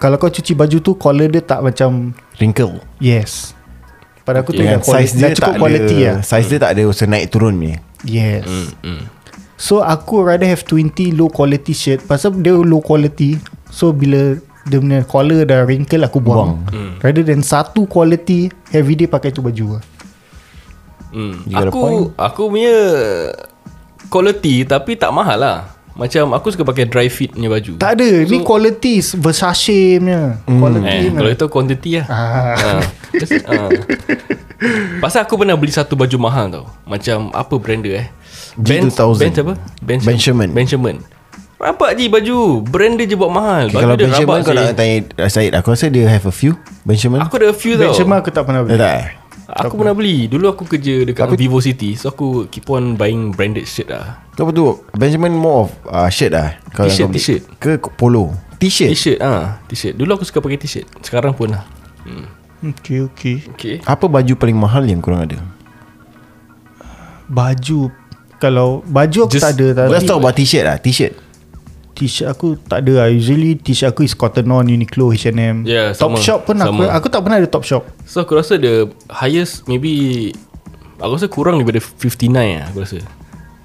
kalau 0.00 0.16
kau 0.16 0.32
cuci 0.32 0.56
baju 0.56 0.76
tu 0.80 0.92
collar 0.96 1.28
dia 1.28 1.44
tak 1.44 1.60
macam 1.60 2.16
Wrinkle 2.40 2.80
yes. 2.96 3.52
Pada 4.24 4.42
aku 4.42 4.50
tu 4.56 4.64
Dengan 4.64 4.80
dah 4.80 4.82
quality, 4.82 5.06
size 5.06 5.12
dia 5.14 5.22
dah 5.22 5.36
cukup 5.38 5.52
tak 5.54 5.60
quality 5.62 5.96
ada 6.02 6.08
lah. 6.10 6.18
Size 6.24 6.46
dia 6.50 6.58
tak 6.58 6.70
ada 6.74 6.82
usaha 6.88 7.06
naik 7.08 7.26
turun 7.30 7.54
ni 7.60 7.76
Yes. 8.02 8.42
Hmm. 8.48 8.68
Hmm. 8.82 9.02
So 9.56 9.80
aku 9.80 10.24
rather 10.24 10.48
have 10.48 10.64
20 10.64 11.14
low 11.14 11.28
quality 11.28 11.72
shirt 11.76 12.00
Pasal 12.04 12.34
dia 12.40 12.56
low 12.56 12.80
quality 12.80 13.38
So 13.70 13.92
bila 13.92 14.40
dia 14.66 14.82
punya 14.82 15.06
collar 15.06 15.46
dah 15.46 15.62
wrinkle 15.62 16.02
aku 16.02 16.18
buang, 16.18 16.66
Buang. 16.66 16.74
Hmm. 16.74 16.92
Rather 16.98 17.22
than 17.22 17.44
satu 17.44 17.86
quality 17.86 18.50
Everyday 18.74 19.06
pakai 19.06 19.30
tu 19.30 19.38
baju 19.38 19.78
lah. 19.78 19.82
Hmm. 21.14 21.38
You 21.46 21.54
point. 21.70 21.70
Aku 21.70 21.88
Aku 22.18 22.42
punya 22.50 22.76
Quality 24.06 24.66
Tapi 24.66 24.98
tak 24.98 25.10
mahal 25.14 25.38
lah 25.38 25.75
Macam 25.96 26.36
aku 26.36 26.52
suka 26.52 26.62
pakai 26.68 26.84
dry 26.84 27.08
fit 27.08 27.32
punya 27.32 27.48
baju. 27.48 27.80
Tak 27.80 27.90
ada. 27.96 28.08
So, 28.24 28.28
Ni 28.28 28.38
quality 28.44 28.94
Versace 29.16 29.96
punya. 29.96 30.20
Quality 30.44 30.84
Eh, 30.84 31.12
kalau 31.16 31.30
itu 31.32 31.46
quantity 31.48 31.90
lah. 32.00 32.06
Ah. 32.12 32.54
ha. 32.54 32.70
Just, 33.16 33.32
ha. 33.48 33.56
Pasal 35.00 35.24
aku 35.24 35.40
pernah 35.40 35.56
beli 35.56 35.72
satu 35.72 35.96
baju 35.96 36.16
mahal 36.20 36.46
tau. 36.52 36.64
Macam 36.84 37.32
apa 37.32 37.54
brand 37.56 37.80
dia 37.80 38.04
eh? 38.04 38.08
Benz, 38.60 38.92
G2000. 38.92 39.20
Benz 39.20 39.36
apa? 39.40 39.54
Benz, 39.80 40.02
Benjamin. 40.04 40.48
Benjamin. 40.52 40.96
Nampak 41.56 41.96
je 41.96 42.12
baju. 42.12 42.36
Brand 42.68 42.94
dia 43.00 43.08
je 43.08 43.16
buat 43.16 43.32
mahal. 43.32 43.72
Okay, 43.72 43.80
Baju 43.80 43.84
Kalau 43.84 43.96
Benjamin 43.96 44.38
kau 44.44 44.52
nak 44.52 44.76
tanya 44.76 44.96
Syed 45.32 45.52
Aku 45.56 45.72
rasa 45.72 45.88
dia 45.88 46.04
have 46.04 46.28
a 46.28 46.34
few 46.34 46.52
Benjamin? 46.84 47.24
Aku 47.24 47.40
ada 47.40 47.48
a 47.48 47.56
few 47.56 47.80
tau. 47.80 47.88
Benjamin 47.88 48.16
aku 48.20 48.28
tak 48.28 48.44
pernah 48.44 48.60
beli. 48.64 48.76
Tak 48.76 49.25
Aku 49.46 49.78
pernah 49.78 49.94
beli. 49.94 50.26
Dulu 50.26 50.50
aku 50.50 50.66
kerja 50.66 51.06
dekat 51.06 51.38
Vivo 51.38 51.62
City 51.62 51.94
So 51.94 52.10
aku 52.10 52.50
keep 52.50 52.66
on 52.66 52.98
buying 52.98 53.30
branded 53.30 53.70
shit 53.70 53.86
lah. 53.86 54.26
Kau 54.34 54.46
apa 54.46 54.52
tu? 54.52 54.82
Benjamin 54.98 55.38
more 55.38 55.66
of 55.66 55.70
uh, 55.86 56.10
shirt 56.10 56.34
lah. 56.34 56.58
T-shirt, 56.74 57.14
t-shirt. 57.14 57.42
Ke 57.62 57.78
polo? 57.78 58.34
T-shirt? 58.58 58.90
T-shirt 58.90 59.18
ah, 59.22 59.62
T-shirt. 59.70 59.94
Dulu 59.94 60.18
aku 60.18 60.24
suka 60.26 60.42
pakai 60.42 60.58
t-shirt. 60.58 60.86
Sekarang 60.98 61.30
pun 61.32 61.54
lah. 61.54 61.62
Hmm. 62.02 62.26
Okay 62.56 63.04
okay 63.04 63.36
Okay 63.52 63.74
Apa 63.84 64.08
baju 64.08 64.32
paling 64.32 64.56
mahal 64.56 64.88
yang 64.88 65.04
korang 65.04 65.28
ada? 65.28 65.36
Baju 67.28 67.92
Kalau 68.40 68.80
Baju 68.88 69.28
aku 69.28 69.36
Just- 69.36 69.44
tak 69.44 69.60
ada 69.60 69.92
Let's 69.92 70.08
tapi 70.08 70.08
talk 70.08 70.18
about 70.24 70.34
t-shirt 70.34 70.64
lah. 70.64 70.80
T-shirt 70.80 71.25
T-shirt 71.96 72.28
aku 72.28 72.60
tak 72.60 72.84
ada 72.84 73.04
lah 73.04 73.08
Usually 73.08 73.56
t-shirt 73.56 73.96
aku 73.96 74.04
is 74.04 74.12
Cotton 74.12 74.52
On 74.52 74.60
Uniqlo 74.62 75.08
H&M 75.16 75.64
Yeah, 75.64 75.96
Top 75.96 76.12
sama. 76.14 76.20
shop 76.20 76.40
pun 76.44 76.60
aku 76.60 76.84
Sama. 76.84 76.92
Aku 76.92 77.08
tak 77.08 77.24
pernah 77.24 77.40
ada 77.40 77.48
top 77.48 77.64
shop 77.64 77.88
So 78.04 78.20
aku 78.20 78.36
rasa 78.36 78.60
the 78.60 78.92
highest 79.08 79.64
maybe 79.64 80.30
Aku 81.00 81.16
rasa 81.16 81.32
kurang 81.32 81.64
daripada 81.64 81.80
59 81.80 82.28
lah 82.36 82.68
aku 82.68 82.84
rasa 82.84 83.00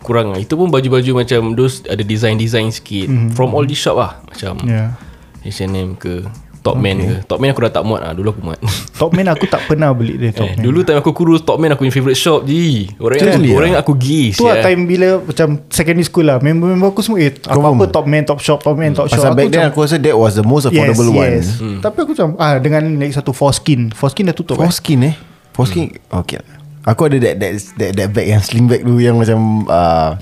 Kurang 0.01 0.31
lah 0.31 0.39
Itu 0.39 0.55
pun 0.55 0.71
baju-baju 0.71 1.27
macam 1.27 1.59
Those 1.59 1.83
ada 1.91 2.01
design-design 2.01 2.71
sikit 2.71 3.11
mm-hmm. 3.11 3.35
From 3.35 3.51
all 3.51 3.67
these 3.67 3.83
shop 3.83 3.99
lah 3.99 4.23
Macam 4.31 4.63
yeah. 4.63 4.95
H&M 5.43 5.99
ke 5.99 6.23
Topman 6.61 6.93
okay. 7.01 7.09
ke? 7.09 7.15
Topman 7.25 7.49
aku 7.49 7.61
dah 7.65 7.73
tak 7.73 7.83
muat 7.89 8.01
lah. 8.05 8.13
Dulu 8.13 8.27
aku 8.37 8.41
muat. 8.45 8.61
Top 9.01 9.17
man 9.17 9.25
aku 9.33 9.49
tak 9.49 9.65
pernah 9.65 9.89
beli 9.97 10.13
dia 10.13 10.29
top 10.29 10.45
eh, 10.45 10.53
man. 10.53 10.61
Dulu 10.61 10.85
time 10.85 11.01
aku 11.01 11.09
kurus 11.09 11.41
Topman 11.41 11.73
aku 11.73 11.81
punya 11.81 11.89
favourite 11.89 12.13
shop 12.21 12.45
je 12.45 12.85
Orang 13.01 13.17
yang, 13.17 13.33
Really 13.33 13.49
orang 13.49 13.67
yang 13.73 13.81
aku 13.81 13.97
gay 13.97 14.29
Tu 14.29 14.45
lah 14.45 14.61
time 14.61 14.85
bila 14.85 15.17
Macam 15.25 15.57
secondary 15.73 16.05
school 16.05 16.29
lah 16.29 16.37
Member-member 16.37 16.93
aku 16.93 17.01
semua 17.01 17.17
Eh 17.17 17.33
apa-apa 17.33 17.89
top 17.89 18.05
man 18.05 18.21
Top 18.29 18.37
shop 18.37 18.61
Top 18.61 18.77
man 18.77 18.93
top 18.93 19.09
shop. 19.09 19.17
Pasal 19.17 19.33
back 19.33 19.49
then 19.49 19.65
aku 19.73 19.81
rasa 19.81 19.97
That 19.97 20.13
was 20.13 20.37
the 20.37 20.45
most 20.45 20.69
affordable 20.69 21.17
one. 21.17 21.33
yes. 21.33 21.57
Hmm. 21.57 21.81
Tapi 21.81 21.97
aku 21.97 22.13
macam 22.13 22.37
ah 22.37 22.61
Dengan 22.61 22.93
lagi 22.93 23.17
satu 23.17 23.33
Foreskin. 23.33 23.89
Foreskin 23.89 24.29
dah 24.29 24.37
tutup 24.37 24.61
eh? 24.61 24.69
Foreskin 24.69 24.99
eh? 25.09 25.13
Foreskin 25.57 25.97
Okay. 26.13 26.37
Lah 26.45 26.61
Aku 26.93 27.09
ada 27.09 27.17
that 27.17 27.41
that 27.41 27.51
that, 27.81 27.91
that 27.97 28.07
bag 28.13 28.29
yang 28.29 28.41
sling 28.45 28.69
bag 28.69 28.85
dulu 28.85 29.01
yang 29.01 29.17
macam 29.17 29.65
uh, 29.65 30.13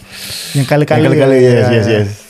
Yang 0.56 0.72
colour-colour 0.72 1.12
yang 1.12 1.20
colour 1.20 1.36
yes, 1.36 1.68
Ah. 1.68 1.72
yes 1.76 1.88
yes 1.92 2.29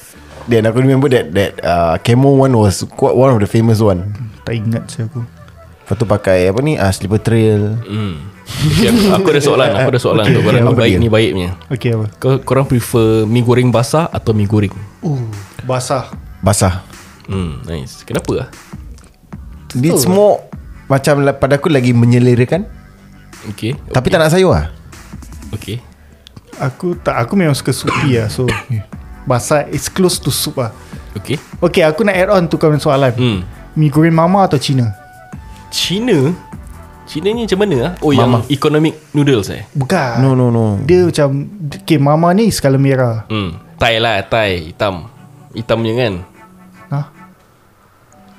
Then 0.50 0.66
aku 0.66 0.82
remember 0.82 1.06
that 1.14 1.30
that 1.38 1.52
uh, 1.62 1.94
camo 2.02 2.34
one 2.34 2.58
was 2.58 2.82
quite 2.90 3.14
one 3.14 3.30
of 3.30 3.38
the 3.38 3.46
famous 3.46 3.78
one. 3.80 4.10
Tak 4.42 4.58
ingat 4.58 4.90
saya 4.90 5.06
aku 5.06 5.22
Lepas 5.22 5.96
tu 5.96 6.06
pakai 6.06 6.50
apa 6.50 6.60
ni 6.62 6.74
uh, 6.74 6.90
slipper 6.90 7.18
trail. 7.18 7.78
hmm. 7.82 8.14
okay, 8.46 8.90
aku, 8.90 9.02
aku 9.10 9.28
ada 9.30 9.42
soalan 9.42 9.70
Aku 9.74 9.90
ada 9.90 10.02
soalan 10.02 10.22
Okay, 10.22 10.34
untuk 10.34 10.44
korang 10.46 10.62
okay, 10.62 10.70
apa 10.70 10.82
baik 10.82 10.94
dia? 10.94 11.02
ni 11.02 11.10
baik 11.10 11.30
punya 11.34 11.52
Okay 11.70 11.90
apa 11.94 12.06
Kau, 12.18 12.32
Korang 12.42 12.66
prefer 12.66 13.10
Mi 13.26 13.42
goreng 13.42 13.70
basah 13.70 14.06
Atau 14.10 14.34
mi 14.34 14.46
goreng 14.46 14.74
Uh 15.02 15.22
Basah 15.66 16.10
Basah. 16.42 16.82
Hmm, 17.26 17.62
nice. 17.66 18.02
Kenapa 18.06 18.32
lah? 18.34 18.48
It's 19.78 20.06
more 20.06 20.46
macam 20.86 21.22
pada 21.38 21.62
aku 21.62 21.70
lagi 21.70 21.94
menyelerakan 21.94 22.66
Okay. 23.54 23.78
Tapi 23.90 24.08
tak 24.10 24.18
nak 24.22 24.34
sayur 24.34 24.54
lah 24.54 24.70
Okay. 25.54 25.78
Aku 26.58 26.98
tak 26.98 27.18
Aku 27.22 27.34
memang 27.34 27.54
suka 27.54 27.70
soupy 27.70 28.18
lah 28.18 28.30
So 28.30 28.46
Basah 29.30 29.70
It's 29.70 29.86
close 29.86 30.18
to 30.18 30.34
soup 30.34 30.58
lah 30.58 30.74
Okay. 31.14 31.38
Okay 31.62 31.86
aku 31.86 32.02
nak 32.02 32.18
add 32.18 32.30
on 32.30 32.50
tu 32.50 32.58
kau 32.58 32.70
punya 32.70 32.82
soalan 32.82 33.14
Hmm. 33.14 33.40
Mi 33.78 33.88
goreng 33.88 34.14
mama 34.14 34.50
atau 34.50 34.58
Cina 34.58 34.90
Cina? 35.70 36.34
Cina 37.06 37.30
ni 37.30 37.46
macam 37.46 37.60
mana 37.62 37.76
lah? 37.78 37.94
Oh, 38.02 38.14
Mama. 38.14 38.42
yang 38.42 38.54
economic 38.54 38.94
noodles 39.14 39.50
eh? 39.50 39.66
Bukan 39.74 40.22
No 40.22 40.34
no 40.34 40.50
no 40.50 40.78
Dia 40.82 41.06
macam 41.06 41.30
Okay 41.70 41.98
mama 41.98 42.34
ni 42.34 42.50
skala 42.50 42.78
merah 42.78 43.26
Hmm. 43.30 43.58
Thai 43.80 43.96
lah, 43.96 44.20
Thai. 44.28 44.76
Hitam. 44.76 45.08
Hitam 45.56 45.80
punya 45.80 45.96
kan? 45.96 46.14
Ha? 46.92 47.00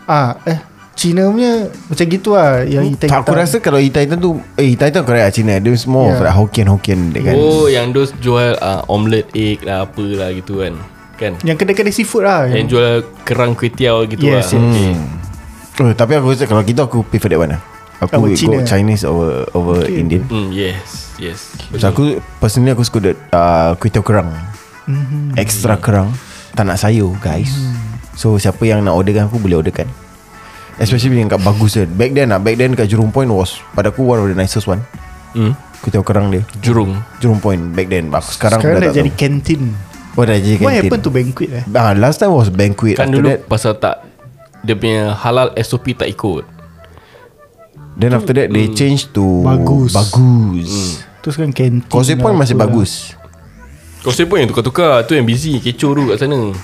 Ah, 0.05 0.31
eh 0.45 0.59
Cina 1.01 1.33
punya 1.33 1.65
Macam 1.89 2.05
gitu 2.05 2.37
lah 2.37 2.61
Yang 2.61 2.85
hitam 2.93 3.09
tak, 3.09 3.19
Aku 3.25 3.33
rasa 3.33 3.57
kalau 3.57 3.81
hitam-hitam 3.81 4.21
tu 4.21 4.31
Eh 4.61 4.77
hitam-hitam 4.77 5.09
correct 5.09 5.25
lah 5.25 5.33
Cina 5.33 5.55
Dia 5.57 5.73
more 5.89 6.13
Yeah. 6.13 6.21
like 6.21 6.37
Hokkien-Hokkien 6.37 7.01
dia 7.17 7.21
kan 7.25 7.35
Oh, 7.41 7.73
yang 7.73 7.97
those 7.97 8.13
jual 8.21 8.53
uh, 8.61 8.85
omelette 8.85 9.33
egg 9.33 9.65
lah, 9.65 9.89
apa 9.89 10.05
lah 10.05 10.29
gitu 10.29 10.61
kan? 10.61 10.77
Kan? 11.17 11.33
Yang 11.41 11.65
kedai-kedai 11.65 11.95
seafood 11.95 12.29
lah 12.29 12.45
Yang 12.53 12.67
jual 12.69 12.89
kerang 13.25 13.57
kuih 13.57 13.73
tiaw 13.73 14.05
gitu 14.05 14.29
Yes, 14.29 14.53
lah. 14.53 14.61
yes. 14.61 14.69
Okay. 15.73 15.81
oh, 15.81 15.93
Tapi 15.97 16.13
aku 16.21 16.27
rasa 16.29 16.45
Kalau 16.45 16.61
kita 16.61 16.85
aku 16.85 17.01
prefer 17.01 17.33
that 17.33 17.41
one 17.41 17.53
lah 17.57 17.61
Aku 18.01 18.21
Apa, 18.21 18.29
go? 18.29 18.61
Chinese 18.63 19.05
over 19.09 19.49
over 19.57 19.81
Okay. 19.81 20.05
Indian 20.05 20.29
Hmm, 20.29 20.53
yes. 20.53 21.17
yes. 21.17 21.49
So 21.81 21.89
aku 21.89 22.21
Personally 22.37 22.77
aku 22.77 22.85
suka 22.85 23.01
the, 23.01 23.13
uh, 23.33 23.73
Kuih 23.81 23.89
tiaw 23.89 24.05
kerang 24.05 24.29
Mhm. 24.85 25.37
Extra 25.37 25.81
kerang 25.81 26.13
Tak 26.53 26.69
nak 26.69 26.77
sayur 26.77 27.17
guys 27.17 27.57
So 28.13 28.37
siapa 28.37 28.61
yang 28.65 28.85
nak 28.85 28.93
orderkan 28.93 29.33
aku 29.33 29.41
Boleh 29.41 29.65
orderkan 29.65 29.89
Especially 30.81 31.21
yang 31.21 31.29
kat 31.29 31.45
bagus 31.45 31.77
kan 31.77 31.89
Back 31.93 32.17
then 32.17 32.33
lah 32.33 32.41
Back 32.41 32.57
then 32.57 32.73
kat 32.73 32.89
Jurong 32.89 33.13
Point 33.13 33.29
was 33.29 33.61
Pada 33.77 33.93
aku 33.93 34.01
one 34.01 34.25
of 34.25 34.27
the 34.33 34.35
nicest 34.35 34.65
one. 34.65 34.81
Hmm. 35.37 35.53
Tiaw 35.81 36.05
kerang 36.05 36.33
dia. 36.33 36.41
Jurung. 36.65 36.97
Jurong 37.21 37.41
Point 37.41 37.77
back 37.77 37.89
then. 37.93 38.09
Aku 38.09 38.33
sekarang, 38.33 38.61
Sekarang 38.65 38.81
dah 38.81 38.89
tak 38.89 38.97
jadi 38.97 39.13
kantin 39.13 39.77
Oh 40.17 40.25
dah 40.25 40.37
jadi 40.41 40.57
What 40.61 40.73
kantin 40.73 40.81
happened 40.89 41.05
to 41.05 41.11
banquet 41.13 41.51
eh? 41.53 41.65
Ah, 41.77 41.93
Last 41.93 42.21
time 42.21 42.33
was 42.33 42.49
banquet. 42.49 42.97
Kan 42.97 43.13
After 43.13 43.17
dulu 43.21 43.29
that 43.29 43.41
pasal 43.45 43.73
tak 43.77 44.09
dia 44.61 44.77
punya 44.77 45.17
halal 45.17 45.57
SOP 45.57 45.97
tak 45.97 46.05
ikut. 46.13 46.45
Then 47.97 48.13
after 48.13 48.37
that 48.37 48.53
They 48.53 48.69
change 48.73 49.09
to 49.17 49.45
Bagus. 49.45 49.93
Bagus. 49.93 50.73
Terus 51.21 51.35
kan 51.37 51.53
kantin 51.53 51.85
Causeway 51.89 52.17
Point 52.17 52.37
lah, 52.37 52.41
masih 52.45 52.57
lah. 52.57 52.65
bagus. 52.69 53.13
Kau 54.01 54.13
pun 54.13 54.37
yang 54.41 54.49
tukar-tukar 54.49 55.05
Tu 55.05 55.13
yang 55.17 55.29
busy 55.29 55.61
Kecoh 55.61 55.93
tu 55.93 56.03
kat 56.13 56.25
sana. 56.25 56.57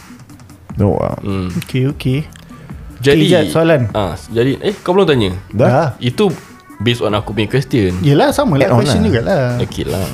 No 0.77 0.97
ah. 1.01 1.17
hmm. 1.25 1.57
Okay 1.65 1.89
okay 1.89 2.19
Jadi 3.07 3.25
Jad, 3.31 3.45
soalan. 3.55 3.87
ah, 3.95 4.19
Jadi 4.29 4.59
Eh 4.59 4.75
kau 4.83 4.91
belum 4.97 5.07
tanya? 5.07 5.31
Dah. 5.55 5.95
Itu 6.03 6.35
Based 6.77 7.01
on 7.01 7.15
aku 7.17 7.33
punya 7.33 7.49
question. 7.49 7.97
Yelah 8.05 8.35
sama 8.37 8.61
lah 8.61 8.69
Question 8.69 9.01
lah. 9.01 9.09
jugalah 9.09 9.45
Okay 9.65 9.85
lah. 9.89 10.05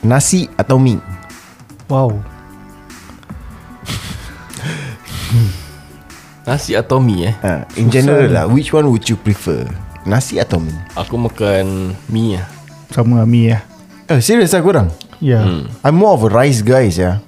Nasi 0.00 0.46
atau 0.54 0.78
mie? 0.78 1.02
Wow. 1.90 2.14
Nasi 6.46 6.78
atau 6.78 7.02
mie 7.02 7.34
eh? 7.34 7.34
Ha, 7.42 7.66
In 7.74 7.90
general 7.90 8.30
lah 8.30 8.44
Which 8.46 8.70
one 8.70 8.86
would 8.86 9.02
you 9.10 9.18
prefer? 9.18 9.66
Nasi 10.06 10.38
atau 10.38 10.62
mie? 10.62 10.78
Aku 10.94 11.18
makan 11.18 11.92
mie 12.06 12.38
lah 12.38 12.46
Sama 12.94 13.26
Ami 13.26 13.50
ya 13.50 13.66
Eh 14.06 14.22
serius 14.22 14.54
lah 14.54 14.62
korang? 14.62 14.88
Ya. 15.18 15.42
Hmm. 15.42 15.66
I'm 15.82 15.98
more 15.98 16.14
of 16.14 16.22
a 16.22 16.30
rice 16.30 16.62
guy 16.62 16.86
ya. 16.92 17.18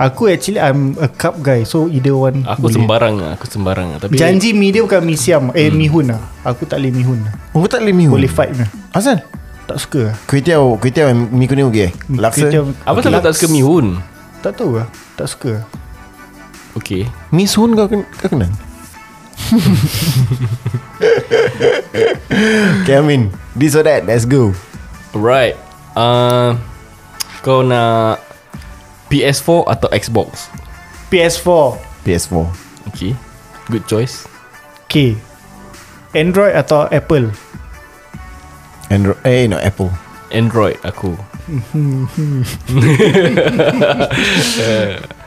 Aku 0.00 0.32
actually 0.32 0.56
I'm 0.56 0.96
a 0.96 1.12
cup 1.12 1.44
guy 1.44 1.60
So 1.60 1.84
either 1.84 2.16
one 2.16 2.40
Aku 2.48 2.64
boleh. 2.64 2.76
sembarang 2.80 3.14
lah 3.20 3.36
Aku 3.36 3.44
sembarang. 3.44 3.86
Lah 3.92 3.98
Tapi 4.00 4.16
Janji 4.16 4.56
mi 4.56 4.72
dia 4.72 4.80
bukan 4.80 5.04
mi 5.04 5.12
siam. 5.12 5.52
Eh 5.52 5.68
mi 5.68 5.92
hun 5.92 6.08
lah. 6.08 6.20
Aku 6.40 6.64
tak 6.64 6.80
boleh 6.80 6.88
mi 6.88 7.04
hun 7.04 7.20
lah. 7.20 7.36
Oh 7.52 7.60
kau 7.60 7.68
tak 7.68 7.84
boleh 7.84 7.92
mie 7.92 8.08
Boleh 8.08 8.30
fight 8.32 8.56
lah. 8.56 8.64
Asal? 8.96 9.20
Tak 9.68 9.76
suka 9.76 10.00
lah. 10.08 10.16
Kuih 10.24 10.40
tiaw 10.40 10.64
Kuih 10.80 10.88
tiaw 10.88 11.12
yang 11.12 11.28
mie 11.28 11.44
kuning 11.44 11.68
okey? 11.68 11.92
Laksa? 12.16 12.48
tiaw- 12.48 12.72
Apa 12.88 13.04
okay. 13.04 13.20
tak 13.20 13.34
suka 13.36 13.52
mie 13.52 13.60
hun? 13.60 14.00
Tak 14.40 14.56
tahu 14.56 14.80
lah. 14.80 14.88
Tak 15.20 15.28
suka 15.28 15.60
lah. 15.60 15.64
Okay 16.80 17.04
Mie 17.28 17.44
sun 17.44 17.76
kau, 17.76 17.84
ken- 17.84 18.08
kau 18.16 18.32
kenal? 18.32 18.48
Okay 22.82 22.96
Amin. 22.96 23.28
This 23.52 23.76
or 23.76 23.84
that 23.84 24.08
Let's 24.08 24.24
go. 24.24 24.56
Alright. 25.12 25.60
Uh, 25.92 26.56
Kau 27.42 27.60
nak 27.60 28.29
PS4 29.10 29.66
atau 29.66 29.90
Xbox? 29.90 30.46
PS4 31.10 31.82
PS4 32.06 32.70
Okay. 32.94 33.14
Good 33.68 33.84
choice. 33.86 34.26
K. 34.88 35.14
Android 36.16 36.56
atau 36.56 36.88
Apple? 36.90 37.30
Android 38.90 39.20
Eh 39.22 39.46
no 39.46 39.60
Apple. 39.60 39.92
Android 40.30 40.78
aku 40.86 41.18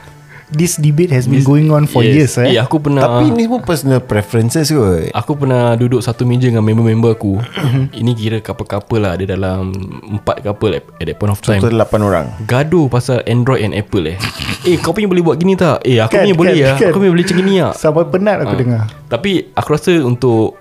This 0.54 0.78
debate 0.78 1.10
has 1.10 1.26
been 1.26 1.42
going 1.42 1.66
on 1.74 1.90
for 1.90 2.06
years 2.06 2.38
eh? 2.38 2.54
Eh 2.54 2.58
aku 2.62 2.78
pernah 2.78 3.02
Tapi 3.02 3.34
ni 3.34 3.42
semua 3.42 3.58
personal 3.58 3.98
preferences 3.98 4.70
kot. 4.70 5.10
Aku 5.10 5.34
pernah 5.34 5.74
duduk 5.74 5.98
satu 5.98 6.22
meja 6.22 6.46
dengan 6.46 6.62
member-member 6.62 7.10
aku. 7.10 7.42
Ini 7.90 8.14
kira 8.14 8.38
couple-couple 8.38 9.02
lah. 9.02 9.18
Dia 9.18 9.34
dalam 9.34 9.74
Empat 10.06 10.46
couple 10.46 10.78
at, 10.78 10.86
at 11.02 11.10
that 11.10 11.18
point 11.18 11.34
of 11.34 11.42
time. 11.42 11.58
Total 11.58 11.82
8 11.82 11.98
orang. 12.06 12.26
Gaduh 12.46 12.86
pasal 12.86 13.26
Android 13.26 13.66
and 13.66 13.74
Apple 13.74 14.06
eh. 14.06 14.16
Eh 14.62 14.78
kau 14.78 14.94
punya 14.94 15.10
boleh 15.10 15.26
buat 15.26 15.36
gini 15.36 15.58
tak? 15.58 15.82
Eh 15.82 15.98
aku 15.98 16.14
Kan, 16.14 16.22
punya 16.22 16.36
boleh 16.38 16.54
kan, 16.54 16.62
ya. 16.62 16.72
kan. 16.78 16.88
Aku 16.94 16.98
punya 17.02 17.12
boleh 17.12 17.24
macam 17.26 17.36
gini 17.42 17.52
ya. 17.58 17.68
Sampai 17.74 18.06
penat 18.06 18.36
aku 18.46 18.54
dengar. 18.54 18.82
Tapi 19.10 19.30
aku 19.52 19.68
rasa 19.74 19.92
untuk 20.00 20.54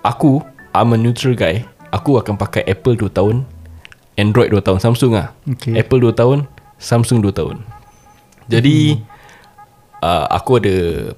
Aku 0.00 0.40
I'm 0.72 0.90
a 0.90 0.96
neutral 0.96 1.36
guy. 1.36 1.68
Aku 1.92 2.16
akan 2.16 2.34
pakai 2.34 2.64
Apple 2.64 2.96
2 2.96 3.12
tahun 3.12 3.44
Android 4.16 4.48
2 4.48 4.64
tahun 4.64 4.80
Samsung 4.80 5.12
lah 5.14 5.36
Okay. 5.44 5.76
Apple 5.76 6.00
2 6.00 6.16
tahun 6.16 6.48
Samsung 6.80 7.20
2 7.20 7.28
tahun. 7.30 7.56
Jadi 8.46 8.98
uh, 10.04 10.28
Aku 10.36 10.60
ada 10.60 10.74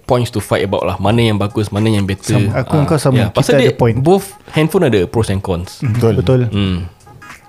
Points 0.07 0.31
to 0.31 0.38
fight 0.38 0.62
about 0.62 0.87
lah. 0.87 0.96
Mana 1.03 1.27
yang 1.27 1.37
bagus 1.37 1.75
Mana 1.75 1.90
yang 1.90 2.07
better. 2.07 2.38
Sama, 2.38 2.62
aku 2.62 2.72
dengan 2.79 2.87
kau 2.87 2.99
sama. 3.03 3.16
Kita 3.27 3.35
Pasal 3.35 3.53
ada 3.59 3.62
dia 3.66 3.75
point. 3.75 3.99
Both 3.99 4.38
handphone 4.55 4.87
ada 4.87 5.01
Pros 5.11 5.29
and 5.35 5.42
cons. 5.42 5.83
Betul. 5.83 6.22
Betul. 6.22 6.40
Hmm. 6.55 6.87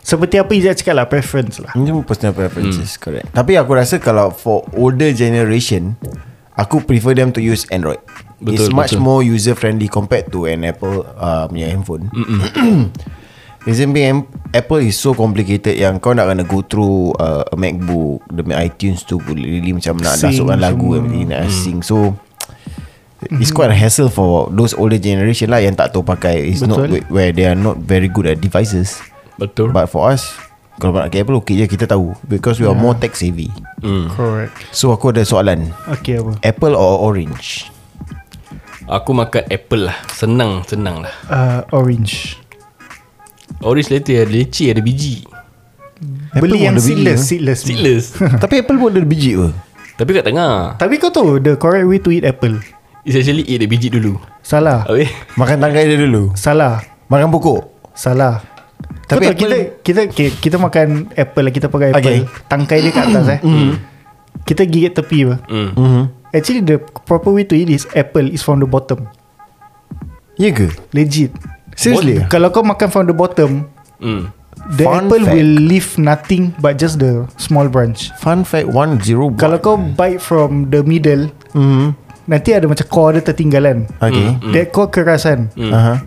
Seperti 0.01 0.39
apa 0.41 0.51
Izzat 0.55 0.81
cakap 0.81 0.95
lah 0.97 1.05
Preference 1.05 1.61
lah. 1.61 1.71
Ini 1.77 1.93
personal 2.01 2.33
preferences 2.33 2.97
hmm. 2.97 3.01
Correct. 3.03 3.27
Tapi 3.37 3.53
aku 3.53 3.71
rasa 3.77 4.01
kalau 4.01 4.33
For 4.33 4.65
older 4.73 5.13
generation 5.13 5.93
Aku 6.57 6.81
prefer 6.81 7.13
them 7.13 7.29
to 7.29 7.37
use 7.37 7.69
Android. 7.69 8.01
Betul, 8.41 8.53
It's 8.57 8.73
much 8.73 8.97
betul. 8.97 9.05
more 9.05 9.21
user 9.21 9.53
friendly 9.53 9.85
Compared 9.85 10.33
to 10.33 10.49
an 10.49 10.65
Apple 10.65 11.05
uh, 11.17 11.45
punya 11.49 11.69
handphone 11.69 12.09
Reason 13.67 13.91
being 13.91 14.23
Apple 14.55 14.79
is 14.79 14.95
so 14.95 15.11
complicated 15.11 15.75
Yang 15.75 15.99
kau 15.99 16.15
nak 16.15 16.31
kena 16.31 16.47
go 16.47 16.63
through 16.63 17.11
uh, 17.19 17.43
A 17.51 17.55
MacBook 17.59 18.23
Demi 18.31 18.55
iTunes 18.55 19.03
tu 19.03 19.19
Really 19.27 19.75
macam 19.75 19.99
nak 19.99 20.15
masukkan 20.23 20.55
lagu 20.55 20.95
everything, 20.95 21.27
Nak 21.35 21.51
sync 21.51 21.83
So 21.83 22.15
It's 23.27 23.51
quite 23.51 23.67
a 23.67 23.75
hassle 23.75 24.07
for 24.07 24.47
those 24.55 24.71
older 24.71 24.95
generation 24.95 25.51
lah 25.51 25.59
Yang 25.59 25.83
tak 25.83 25.87
tahu 25.91 26.05
pakai. 26.05 26.47
It's 26.47 26.63
not 26.63 26.87
Betul. 26.87 27.03
where 27.11 27.35
they 27.35 27.43
are 27.43 27.59
not 27.59 27.81
very 27.81 28.07
good 28.07 28.29
at 28.29 28.39
devices. 28.39 29.03
Betul. 29.35 29.75
But 29.75 29.91
for 29.91 30.07
us 30.15 30.31
Kalau 30.79 30.95
nak 30.95 31.11
pakai 31.11 31.27
Apple 31.27 31.43
Okay 31.43 31.59
je 31.59 31.67
kita 31.67 31.91
tahu. 31.91 32.15
Because 32.23 32.63
we 32.63 32.71
are 32.71 32.77
more 32.77 32.95
tech 32.95 33.19
savvy. 33.19 33.51
Hmm. 33.83 34.07
Correct. 34.15 34.55
So 34.71 34.95
aku 34.95 35.11
ada 35.11 35.27
soalan. 35.27 35.75
Okay 35.99 36.23
apa? 36.23 36.39
Apple 36.39 36.71
or 36.71 37.03
orange? 37.03 37.67
Aku 38.87 39.11
makan 39.11 39.43
Apple 39.51 39.91
lah. 39.91 39.97
Senang 40.07 40.63
Senang 40.63 41.03
lah. 41.03 41.11
Uh, 41.27 41.59
Orange 41.75 42.46
Orange 43.63 43.89
later 43.89 44.21
ada 44.21 44.29
leci 44.29 44.69
Ada 44.69 44.81
biji. 44.83 45.25
Apple 46.33 46.53
Beli 46.53 46.59
yang 46.69 46.77
biji 46.77 46.93
seedless 46.93 47.19
ke? 47.19 47.25
Seedless. 47.25 47.59
Seedless. 47.65 48.05
Tapi 48.43 48.61
Apple 48.61 48.77
pun 48.77 48.93
ada 48.93 49.01
biji 49.01 49.33
apa? 49.33 49.49
Tapi 49.97 50.09
kat 50.13 50.23
tengah. 50.29 50.77
Tapi 50.77 51.01
kau 51.01 51.09
tahu 51.09 51.41
The 51.41 51.57
correct 51.57 51.89
way 51.89 51.97
to 51.97 52.13
eat 52.13 52.21
apple? 52.21 52.61
It's 53.01 53.17
actually 53.17 53.49
eat 53.49 53.65
the 53.65 53.67
biji 53.67 53.89
dulu. 53.89 54.21
Salah. 54.45 54.85
Habis? 54.85 55.09
Makan 55.33 55.57
tangkai 55.57 55.89
dia 55.89 55.97
dulu? 55.97 56.37
Salah. 56.37 56.85
Makan 57.09 57.33
pokok? 57.33 57.91
Salah. 57.97 58.45
Tapi 59.09 59.25
tahu, 59.25 59.33
apple- 59.33 59.41
kita, 59.41 59.57
kita 59.81 60.01
kita 60.11 60.31
kita 60.37 60.55
makan 60.59 61.09
apple 61.15 61.43
lah 61.47 61.53
Kita 61.55 61.67
pakai 61.71 61.97
apple. 61.97 62.03
Okay. 62.03 62.19
Tangkai 62.45 62.77
dia 62.85 62.91
kat 62.93 63.09
atas 63.09 63.25
eh. 63.33 63.39
Kita 64.45 64.61
gigit 64.69 64.93
tepi 64.93 65.25
apa? 65.25 65.35
Hmm. 65.49 65.71
mm-hmm. 65.73 66.05
Actually 66.35 66.61
the 66.61 66.77
proper 67.07 67.33
way 67.33 67.47
to 67.47 67.55
eat 67.57 67.71
is 67.71 67.87
Apple 67.97 68.27
is 68.29 68.45
from 68.45 68.61
the 68.61 68.69
bottom. 68.69 69.09
Ya 70.37 70.53
ke? 70.53 70.69
Legit 70.93 71.33
Seriously 71.77 72.25
Bot- 72.25 72.33
Kalau 72.33 72.49
kau 72.49 72.65
makan 72.65 72.89
from 72.89 73.05
the 73.05 73.15
bottom 73.15 73.69
Hmm. 73.97 74.29
The 74.77 74.85
Fun 74.85 75.05
apple 75.09 75.25
fact. 75.25 75.33
will 75.37 75.53
leave 75.69 75.89
nothing 75.97 76.53
But 76.57 76.77
just 76.77 77.01
the 77.01 77.25
small 77.37 77.65
branch. 77.69 78.13
Fun 78.21 78.45
fact 78.45 78.69
One 78.69 78.97
zero 79.01 79.29
Kalau 79.33 79.57
kau 79.61 79.77
bite 79.77 80.21
from 80.21 80.73
the 80.73 80.81
middle 80.81 81.29
mm-hmm. 81.53 81.93
Nanti 82.27 82.51
ada 82.51 82.67
macam 82.67 82.83
core 82.91 83.15
dia 83.17 83.23
tertinggalan. 83.23 83.87
Okay. 84.03 84.35
Hmm. 84.37 84.51
That 84.51 84.75
core 84.75 84.91
kerasan 84.91 85.53
uh-huh. 85.55 85.97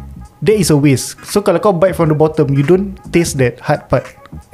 That 0.40 0.56
is 0.56 0.68
a 0.68 0.76
waste. 0.76 1.16
So 1.24 1.40
kalau 1.40 1.62
kau 1.62 1.72
bite 1.72 1.94
from 1.96 2.12
the 2.12 2.18
bottom 2.18 2.52
You 2.52 2.66
don't 2.66 2.94
taste 3.10 3.38
that 3.40 3.58
hard 3.64 3.86
part. 3.88 4.04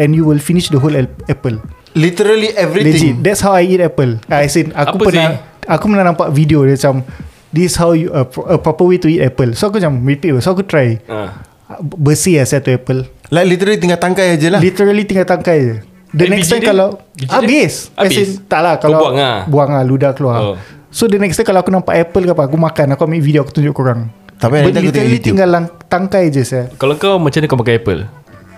And 0.00 0.14
you 0.16 0.24
will 0.24 0.40
finish 0.40 0.70
the 0.72 0.80
whole 0.80 0.94
apple. 1.26 1.60
Literally 1.96 2.52
Legit. 2.52 2.60
Everything 2.60 3.14
That's 3.20 3.40
how 3.40 3.56
I 3.56 3.64
eat 3.68 3.80
apple. 3.80 4.20
I 4.28 4.48
say 4.48 4.68
Aku 4.72 5.00
Apa 5.00 5.12
pernah 5.12 5.28
Aku 5.66 5.90
pernah 5.90 6.06
nampak 6.06 6.30
video 6.30 6.62
dia 6.62 6.78
macam 6.78 7.02
This 7.48 7.74
how 7.74 7.90
you 7.90 8.10
a, 8.10 8.22
pro- 8.22 8.44
a 8.44 8.56
proper 8.56 8.84
way 8.84 8.96
to 8.96 9.06
eat 9.06 9.22
apple 9.22 9.52
So 9.52 9.66
aku 9.66 9.78
macam 9.78 10.02
repeat 10.02 10.34
So 10.38 10.50
aku 10.50 10.62
try 10.62 10.98
Ah. 11.06 11.42
Bersih 11.78 12.38
lah 12.38 12.46
satu 12.46 12.70
apple 12.70 13.06
Like 13.26 13.46
literally 13.48 13.76
tinggal 13.76 13.96
tangkai 13.96 14.34
aje 14.34 14.48
lah 14.48 14.58
Literally 14.58 15.02
tinggal 15.02 15.24
tangkai 15.24 15.58
je 15.58 15.76
The 16.08 16.24
Eh, 16.24 16.28
next 16.28 16.46
time 16.48 16.60
dia- 16.60 16.70
kalau 16.70 16.88
biji 17.12 17.26
Habis 17.28 17.74
habis? 17.92 18.16
in, 18.16 18.28
Tak 18.46 18.60
lah 18.60 18.74
Kau 18.76 18.86
kalau 18.88 18.98
buang 19.00 19.16
lah? 19.16 19.36
Buang 19.44 19.70
lah 19.70 19.82
Ludah 19.82 20.10
keluar 20.12 20.38
Oh. 20.38 20.56
So 20.88 21.04
the 21.04 21.16
next 21.16 21.34
time 21.34 21.44
kalau 21.44 21.60
aku 21.60 21.68
nampak 21.68 21.94
apple 21.96 22.22
ke 22.22 22.32
apa 22.32 22.42
Aku 22.44 22.54
makan 22.56 22.86
Aku 22.92 23.02
ambil 23.04 23.18
video 23.18 23.42
Aku 23.42 23.50
tunjuk 23.52 23.74
korang 23.74 24.10
Tapi 24.32 24.60
aku 24.60 24.70
tengok 24.70 24.86
Literally 24.86 25.10
YouTube. 25.12 25.26
tinggal 25.28 25.48
lang, 25.48 25.64
tangkai 25.84 26.28
je 26.28 26.42
saya 26.42 26.70
Kalau 26.72 26.94
kau 26.94 27.16
macam 27.16 27.36
mana 27.36 27.46
kau 27.46 27.58
pakai 27.58 27.74
Apple 27.76 28.00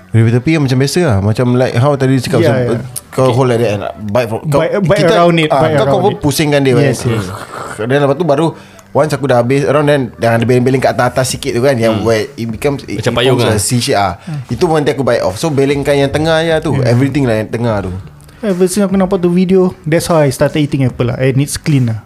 Dari 0.08 0.30
tepi 0.30 0.50
kan 0.50 0.62
macam 0.62 0.78
biasa 0.78 0.98
lah 1.02 1.18
Macam 1.18 1.46
like 1.54 1.74
How 1.74 1.92
tadi 1.94 2.16
cakap 2.18 2.38
Yeah, 2.38 2.52
macam, 2.54 2.76
yeah. 2.76 3.10
Kau 3.10 3.28
hold 3.30 3.48
like 3.48 3.58
that 3.58 3.70
and 3.74 3.82
Bite, 4.06 4.26
from, 4.26 4.40
kau, 4.44 4.60
Bite- 4.60 4.80
bite 4.82 5.04
around 5.06 5.36
it, 5.38 5.48
ah, 5.48 5.58
bite 5.58 5.68
Kau 5.70 5.76
around 5.78 5.92
confirm 5.94 6.12
it. 6.12 6.20
pusingkan 6.20 6.60
dia 6.60 6.74
Yes, 6.76 7.00
yes. 7.02 7.24
Dan 7.78 7.98
lepas 7.98 8.14
tu 8.14 8.26
baru 8.26 8.52
Once 8.96 9.12
aku 9.12 9.28
dah 9.28 9.44
habis 9.44 9.68
Around 9.68 9.86
then 9.86 10.02
Yang 10.16 10.32
ada 10.32 10.44
beling-beling 10.48 10.80
kat 10.80 10.96
atas-atas 10.96 11.36
sikit 11.36 11.52
tu 11.52 11.60
kan 11.60 11.76
Yang 11.76 11.94
where 12.04 12.24
it 12.34 12.48
becomes 12.48 12.80
it, 12.88 13.04
Macam 13.04 13.12
payung 13.20 13.38
lah. 13.38 13.60
C 13.60 13.78
shape 13.78 13.98
ah. 14.00 14.16
Itu 14.48 14.64
pun 14.64 14.80
nanti 14.80 14.96
aku 14.96 15.04
bite 15.04 15.20
off. 15.20 15.36
So 15.36 15.52
belingkan 15.52 15.96
yang 15.96 16.10
tengah 16.12 16.40
je 16.40 16.56
tu. 16.64 16.72
Everything 16.80 17.28
lah 17.28 17.36
yang 17.40 17.50
tengah 17.52 17.84
tu. 17.84 17.92
Ever 18.40 18.70
since 18.70 18.86
aku 18.86 18.96
nampak 18.96 19.20
tu 19.20 19.28
video 19.28 19.74
That's 19.84 20.08
how 20.08 20.22
I 20.22 20.32
started 20.32 20.62
eating 20.62 20.86
apple 20.88 21.12
lah. 21.12 21.20
And 21.20 21.36
it's 21.42 21.60
clean 21.60 21.90
lah. 21.90 22.00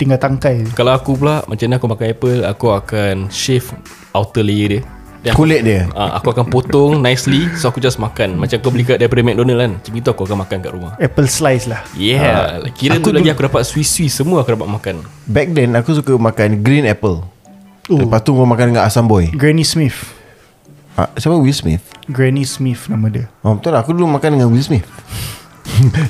Tinggal 0.00 0.18
tangkai. 0.18 0.74
Kalau 0.74 0.90
aku 0.90 1.14
pula 1.14 1.46
Macam 1.46 1.64
mana 1.70 1.78
aku 1.78 1.86
pakai 1.86 2.06
Apple 2.18 2.42
Aku 2.42 2.66
akan 2.74 3.30
shave 3.30 3.70
Outer 4.10 4.42
layer 4.42 4.68
dia 4.80 4.93
Then 5.24 5.32
aku, 5.32 5.48
Kulit 5.48 5.64
dia? 5.64 5.88
Ah, 5.96 6.20
Aku 6.20 6.36
akan 6.36 6.52
potong 6.52 7.00
nicely 7.00 7.48
So 7.56 7.72
aku 7.72 7.80
just 7.80 7.96
makan. 7.96 8.36
Macam 8.36 8.60
kau 8.60 8.68
beli 8.68 8.84
kat 8.84 9.00
daripada 9.00 9.24
McDonald 9.24 9.56
kan 9.56 9.70
Macam 9.80 9.92
itu 9.96 10.08
aku 10.12 10.22
akan 10.28 10.38
makan 10.44 10.56
kat 10.60 10.70
rumah. 10.76 10.92
Apple 11.00 11.28
slice 11.32 11.64
lah. 11.64 11.80
Yeah 11.96 12.60
Kira 12.76 13.00
Aku 13.00 13.08
tu 13.08 13.16
lagi 13.16 13.32
aku 13.32 13.48
dapat 13.48 13.64
Swiss-Swiss 13.64 14.20
Semua 14.20 14.44
aku 14.44 14.52
dapat 14.52 14.68
makan. 14.68 15.00
Back 15.24 15.56
then 15.56 15.72
aku 15.80 15.96
suka 15.96 16.20
makan 16.20 16.60
green 16.60 16.84
apple. 16.84 17.24
Oh. 17.88 18.04
Lepas 18.04 18.20
tu 18.20 18.36
kau 18.36 18.44
makan 18.44 18.76
dengan 18.76 18.84
asam 18.84 19.08
boy. 19.08 19.32
Granny 19.32 19.64
Smith. 19.64 19.96
Ah, 20.92 21.08
Siapa? 21.16 21.40
Will 21.40 21.56
Smith? 21.56 21.80
Granny 22.04 22.44
Smith 22.44 22.84
nama 22.92 23.08
dia. 23.08 23.32
Oh 23.40 23.56
betul 23.56 23.72
lah. 23.72 23.80
Aku 23.80 23.96
dulu 23.96 24.04
makan 24.12 24.36
dengan 24.36 24.52
Will 24.52 24.60
Smith. 24.62 24.84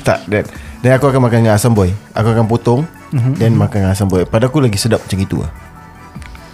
Tak 0.06 0.26
Dan, 0.26 0.44
dan 0.82 0.90
aku 0.98 1.08
akan 1.08 1.30
makan 1.30 1.46
dengan 1.46 1.54
asam 1.54 1.70
boy. 1.72 1.88
Aku 2.12 2.34
akan 2.34 2.50
potong 2.50 2.82
mm-hmm. 3.14 3.38
Dan 3.38 3.54
makan 3.54 3.86
dengan 3.86 3.94
asam 3.94 4.10
boy. 4.10 4.26
Pada 4.26 4.50
aku 4.50 4.58
lagi 4.58 4.76
sedap 4.76 5.06
macam 5.06 5.18
itu 5.22 5.38
lah 5.38 5.73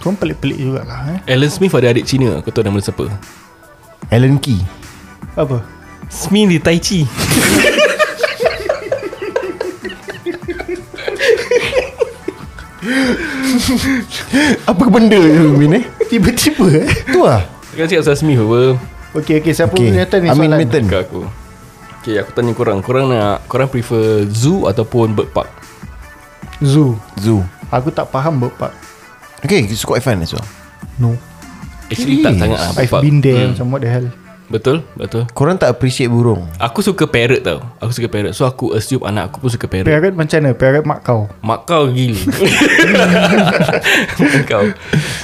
Tuan 0.01 0.17
pelik-pelik 0.17 0.57
jugalah 0.57 1.13
eh. 1.13 1.19
Alan 1.29 1.45
Smith 1.53 1.77
ada 1.77 1.93
adik 1.93 2.09
Cina 2.09 2.41
Kau 2.41 2.49
tahu 2.49 2.65
nama 2.65 2.81
dia 2.81 2.89
siapa? 2.89 3.05
Alan 4.09 4.41
Key. 4.41 4.57
Apa? 5.37 5.61
Smith 6.09 6.49
di 6.49 6.57
Tai 6.57 6.77
Chi. 6.81 7.05
Apa 14.65 14.83
benda 14.89 15.21
je 15.21 15.45
Min 15.53 15.77
eh? 15.77 15.83
Tiba-tiba 16.09 16.65
eh. 16.81 16.89
Tu 17.05 17.21
lah. 17.21 17.45
Kau 17.77 17.85
cakap 17.85 18.01
pasal 18.01 18.17
Smith 18.17 18.41
apa? 18.41 18.81
Okay 19.21 19.37
okay 19.37 19.53
Siapa 19.53 19.69
Okay 19.69 19.93
punya 19.93 20.09
turn 20.09 20.25
ni 20.25 20.33
Amin 20.33 20.49
soalan? 20.49 20.85
Kat 20.89 21.01
aku. 21.05 21.21
Okay 22.01 22.17
aku 22.17 22.33
tanya 22.33 22.51
korang. 22.57 22.81
Korang 22.81 23.05
nak 23.13 23.45
Korang 23.45 23.69
prefer 23.69 24.25
zoo 24.33 24.65
Ataupun 24.65 25.13
bird 25.13 25.29
park? 25.29 25.53
Zoo. 26.57 26.97
Zoo. 27.21 27.45
Aku 27.69 27.93
tak 27.93 28.09
faham 28.09 28.41
bird 28.41 28.57
park 28.57 28.73
Okay 29.41 29.65
it's 29.65 29.85
quite 29.85 30.05
fun 30.05 30.21
as 30.21 30.33
well? 30.33 30.45
No. 30.97 31.17
Actually 31.91 32.23
tak 32.23 32.39
sangat 32.39 32.59
lah 32.59 32.71
I've 32.77 32.93
been 33.03 33.19
there 33.19 33.49
Hmm. 33.49 33.53
Macam 33.57 33.65
what 33.73 33.81
the 33.83 33.91
hell. 33.91 34.07
Betul 34.51 34.83
Betul. 34.99 35.23
Korang 35.31 35.55
tak 35.55 35.71
appreciate 35.71 36.11
burung? 36.11 36.43
Aku 36.59 36.83
suka 36.83 37.07
parrot 37.07 37.39
tau. 37.39 37.63
Aku 37.79 37.95
suka 37.95 38.11
parrot. 38.11 38.35
So 38.35 38.43
aku 38.43 38.75
assume 38.75 39.07
anak 39.07 39.31
aku 39.31 39.47
pun 39.47 39.49
suka 39.49 39.65
parrot. 39.71 39.87
Parrot 39.87 40.11
macam 40.11 40.37
mana? 40.43 40.51
Parrot 40.51 40.83
mak 40.83 40.99
kau? 41.07 41.31
Mak 41.39 41.59
kau 41.63 41.87
gila. 41.87 42.19
Mak 44.19 44.43
kau. 44.43 44.65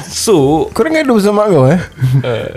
So 0.07 0.35
Korang 0.71 0.95
gaduh 0.95 1.19
sama 1.19 1.51
kau 1.51 1.67
eh? 1.67 1.79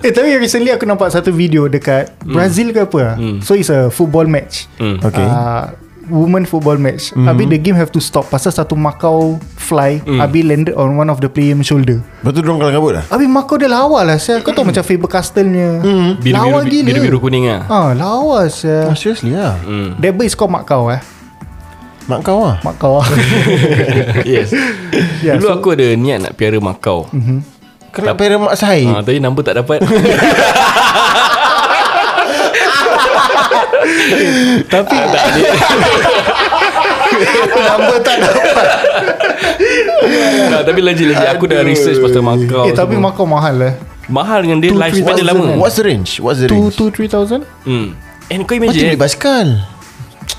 Eh. 0.07 0.15
Tapi 0.15 0.39
recently 0.39 0.71
aku 0.71 0.87
nampak 0.87 1.11
satu 1.11 1.35
video 1.35 1.67
dekat 1.67 2.15
Brazil 2.23 2.71
ke 2.71 2.87
apa 2.87 2.99
lah 3.03 3.17
So 3.43 3.59
it's 3.59 3.69
a 3.69 3.91
football 3.91 4.31
match. 4.31 4.71
Hmm. 4.79 5.03
Okay. 5.03 5.27
Uh, 5.27 5.75
Women 6.11 6.45
football 6.45 6.77
match 6.77 7.09
mm-hmm. 7.09 7.25
Habis 7.25 7.47
the 7.47 7.59
game 7.61 7.75
have 7.75 7.89
to 7.89 7.99
stop 7.99 8.27
Pasal 8.27 8.51
satu 8.51 8.75
Macau 8.75 9.39
fly 9.57 9.99
mm. 10.01 10.19
Habis 10.19 10.43
landed 10.43 10.75
on 10.75 10.95
one 10.95 11.07
of 11.07 11.19
the 11.19 11.27
player 11.27 11.55
shoulder 11.61 12.03
Lepas 12.19 12.31
tu 12.31 12.41
diorang 12.41 12.59
kalah 12.59 12.75
kabut 12.75 12.93
lah 12.93 13.05
Habis 13.07 13.27
Macau 13.27 13.55
dia 13.55 13.67
lawa 13.67 14.03
lah 14.03 14.17
saya. 14.17 14.39
Kau 14.41 14.51
tahu 14.51 14.67
macam 14.67 14.83
Faber 14.83 15.09
Castell 15.09 15.47
nya 15.47 15.79
mm. 15.79 16.21
Lawa 16.27 16.61
gila 16.63 16.85
biru-biru 16.85 17.19
kuning 17.21 17.47
lah 17.47 17.63
Ah, 17.65 17.91
lawa 17.93 18.45
saya. 18.47 18.85
oh, 18.85 18.95
Seriously 18.95 19.33
lah 19.33 19.55
hmm. 19.57 19.97
That 19.97 20.13
bird 20.13 20.27
is 20.27 20.35
called 20.35 20.51
Macau 20.51 20.91
eh 20.91 20.99
Mak 22.05 22.21
kau 22.21 22.43
lah 22.43 22.59
Macau 22.61 22.99
Yes 24.27 24.51
Yeah, 25.23 25.37
Dulu 25.37 25.47
so- 25.47 25.55
aku 25.55 25.69
ada 25.73 25.95
niat 25.95 26.19
nak 26.21 26.33
piara 26.35 26.59
makau 26.59 27.07
Mhm. 27.15 27.63
Kau 27.91 28.03
nak 28.03 28.15
pera 28.15 28.35
mak 28.35 28.55
saya 28.55 28.87
ha, 28.89 29.03
Tadi 29.03 29.19
number 29.19 29.43
tak 29.43 29.55
dapat 29.57 29.83
Tapi 34.67 34.97
Number 37.61 37.97
tak 38.01 38.17
dapat 38.23 38.67
nah, 40.51 40.61
Tapi 40.69 40.81
lagi-lagi 40.81 41.25
Aku 41.37 41.45
dah 41.51 41.61
research 41.67 41.99
pasal 42.01 42.23
makau 42.25 42.65
Eh 42.69 42.75
tapi. 42.75 42.95
Macau 42.97 43.27
mahal 43.27 43.57
eh 43.61 43.75
Mahal 44.11 44.47
dengan 44.47 44.59
dia 44.63 44.71
Two, 44.75 44.81
Lifespan 44.81 45.15
dia 45.19 45.27
3,000 45.27 45.31
lama? 45.31 45.45
What's 45.59 45.77
the 45.79 45.85
range? 45.87 46.11
What's 46.19 46.41
the 46.43 46.49
2 46.51 46.55
range? 46.55 46.75
to 46.79 46.85
3000 46.91 47.47
hmm. 47.67 47.87
And 48.31 48.41
kau 48.47 48.55
Macam 48.57 48.67
imagine 48.67 48.83
beli 48.91 48.97
eh, 48.97 48.99
basikal 48.99 49.47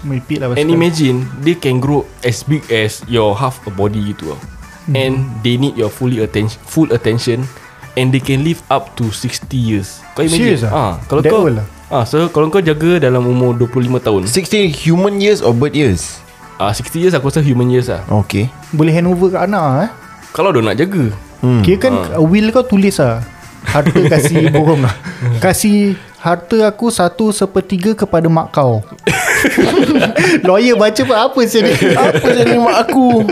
Repeat 0.02 0.38
lah 0.42 0.48
And 0.58 0.70
imagine 0.72 1.18
They 1.44 1.56
can 1.56 1.78
grow 1.80 2.08
As 2.26 2.42
big 2.44 2.66
as 2.72 3.04
Your 3.06 3.38
half 3.38 3.62
a 3.68 3.72
body 3.72 4.16
gitu 4.16 4.34
tau 4.36 4.40
Hmm. 4.82 4.98
And 4.98 5.16
they 5.46 5.62
need 5.62 5.78
your 5.78 5.94
fully 5.94 6.26
attention 6.26 6.58
Full 6.66 6.90
attention 6.90 7.46
And 7.94 8.10
they 8.10 8.18
can 8.18 8.42
live 8.42 8.66
up 8.74 8.98
to 8.98 9.14
60 9.14 9.54
years 9.54 10.02
Kau 10.18 10.26
imagine 10.26 10.58
Serious 10.58 10.66
ah, 10.66 10.74
ah? 10.74 10.94
Kalau 11.06 11.22
That 11.22 11.30
kau 11.30 11.46
lah? 11.46 11.62
Ah, 11.92 12.08
So 12.08 12.32
kalau 12.32 12.48
kau 12.48 12.64
jaga 12.64 12.98
Dalam 13.04 13.28
umur 13.28 13.54
25 13.54 14.00
tahun? 14.00 14.22
60 14.26 14.72
human 14.72 15.20
years 15.20 15.44
or 15.44 15.52
bird 15.52 15.76
years? 15.76 16.24
ah, 16.62 16.70
60 16.70 17.02
years 17.02 17.14
aku 17.18 17.34
rasa 17.34 17.42
human 17.42 17.74
years 17.74 17.90
lah. 17.90 18.06
Okay. 18.24 18.46
Boleh 18.70 18.94
hand 18.94 19.10
over 19.10 19.34
kat 19.34 19.50
anak 19.50 19.90
eh? 19.90 19.90
Kalau 20.30 20.54
dia 20.54 20.62
nak 20.62 20.78
jaga. 20.78 21.10
Hmm. 21.42 21.66
Kira 21.66 21.90
kan 21.90 21.94
uh. 22.14 22.22
will 22.22 22.54
kau 22.54 22.62
tulis 22.62 23.02
lah. 23.02 23.26
Harta 23.66 23.98
kasih 24.14 24.54
borong 24.54 24.86
lah. 24.86 24.94
Kasih 25.42 25.98
harta 26.22 26.70
aku 26.70 26.94
satu 26.94 27.34
sepertiga 27.34 27.98
kepada 27.98 28.30
mak 28.30 28.54
kau 28.54 28.86
Lawyer 30.48 30.76
baca 30.78 31.02
pun 31.02 31.18
apa 31.18 31.40
sih 31.46 31.62
ni 31.66 31.74
Apa 31.94 32.28
jadi 32.32 32.56
mak 32.58 32.78
aku? 32.90 33.26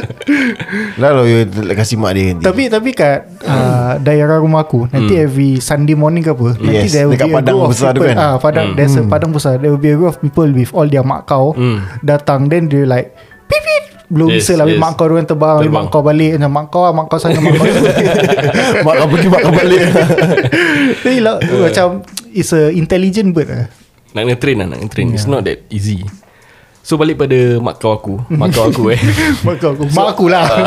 Lah 0.98 1.12
lawyer 1.15 1.45
kasih 1.74 1.98
mak 1.98 2.12
dia 2.15 2.34
nanti. 2.34 2.43
Tapi 2.45 2.63
tapi 2.67 2.89
kat 2.93 3.30
uh, 3.45 3.98
daerah 4.02 4.41
rumah 4.41 4.65
aku 4.65 4.89
Nanti 4.89 5.17
every 5.17 5.62
Sunday 5.62 5.93
morning 5.93 6.26
ke 6.26 6.32
apa 6.34 6.58
Nanti 6.58 6.88
Yes, 6.89 6.93
there 6.93 7.06
will 7.08 7.17
dekat 7.17 7.30
be 7.30 7.34
a 7.34 7.38
padang 7.39 7.56
group 7.56 7.65
of 7.65 7.72
besar 7.74 7.91
tu 7.93 8.02
people, 8.02 8.10
kan? 8.12 8.17
ah, 8.17 8.36
padang, 8.38 8.67
There's 8.76 8.95
a 8.98 9.04
padang 9.06 9.32
besar. 9.32 9.54
There 9.58 9.72
will 9.72 9.82
be 9.82 9.91
a 9.93 9.98
group 9.98 10.10
of 10.13 10.19
people 10.19 10.50
With 10.50 10.72
all 10.74 10.88
their 10.89 11.06
mak 11.06 11.30
kau 11.30 11.54
Datang. 12.02 12.50
Then 12.50 12.67
they 12.69 12.84
like 12.86 13.13
Pip 13.50 13.62
pip 13.62 13.84
Belum 14.10 14.34
Yes, 14.34 14.50
bisa 14.50 14.58
lah 14.58 14.65
yes. 14.65 14.82
Mak 14.82 14.91
kau 14.98 15.06
orang 15.06 15.26
terbang, 15.30 15.62
Terbang. 15.62 15.86
Mak 15.86 15.93
kau 15.93 16.02
balik. 16.02 16.32
Macam 16.41 16.52
mak 16.54 16.65
kau 16.74 16.82
lah 16.82 16.93
Mak 16.93 17.06
kau 17.13 17.17
sana 17.22 17.38
Mak 17.38 17.54
kau 17.54 17.65
Mak 18.86 18.93
kau 18.98 19.08
pergi 19.13 19.28
mak 19.30 19.41
kau 19.45 19.54
balik. 19.54 19.82
Jadi 21.06 21.17
lah, 21.22 21.38
Macam 21.38 21.88
It's 22.34 22.54
a 22.54 22.69
intelligent 22.74 23.34
bird 23.34 23.50
lah 23.50 23.69
Nak 24.13 24.22
kena 24.26 24.38
train 24.38 24.58
lah 24.58 24.67
Nak 24.69 24.78
kena 24.82 24.91
train. 24.91 25.08
It's 25.13 25.30
not 25.30 25.45
that 25.45 25.65
easy. 25.69 26.06
So 26.80 26.98
balik 26.98 27.22
pada 27.22 27.62
mak 27.62 27.78
kau 27.78 27.93
aku. 27.93 28.15
Mak 28.34 28.50
kau 28.56 28.72
aku 28.72 28.84
eh. 28.95 29.02
Mak 29.45 29.56
kau 29.62 29.78
Mak 29.78 30.08
aku 30.15 30.26
lah. 30.32 30.48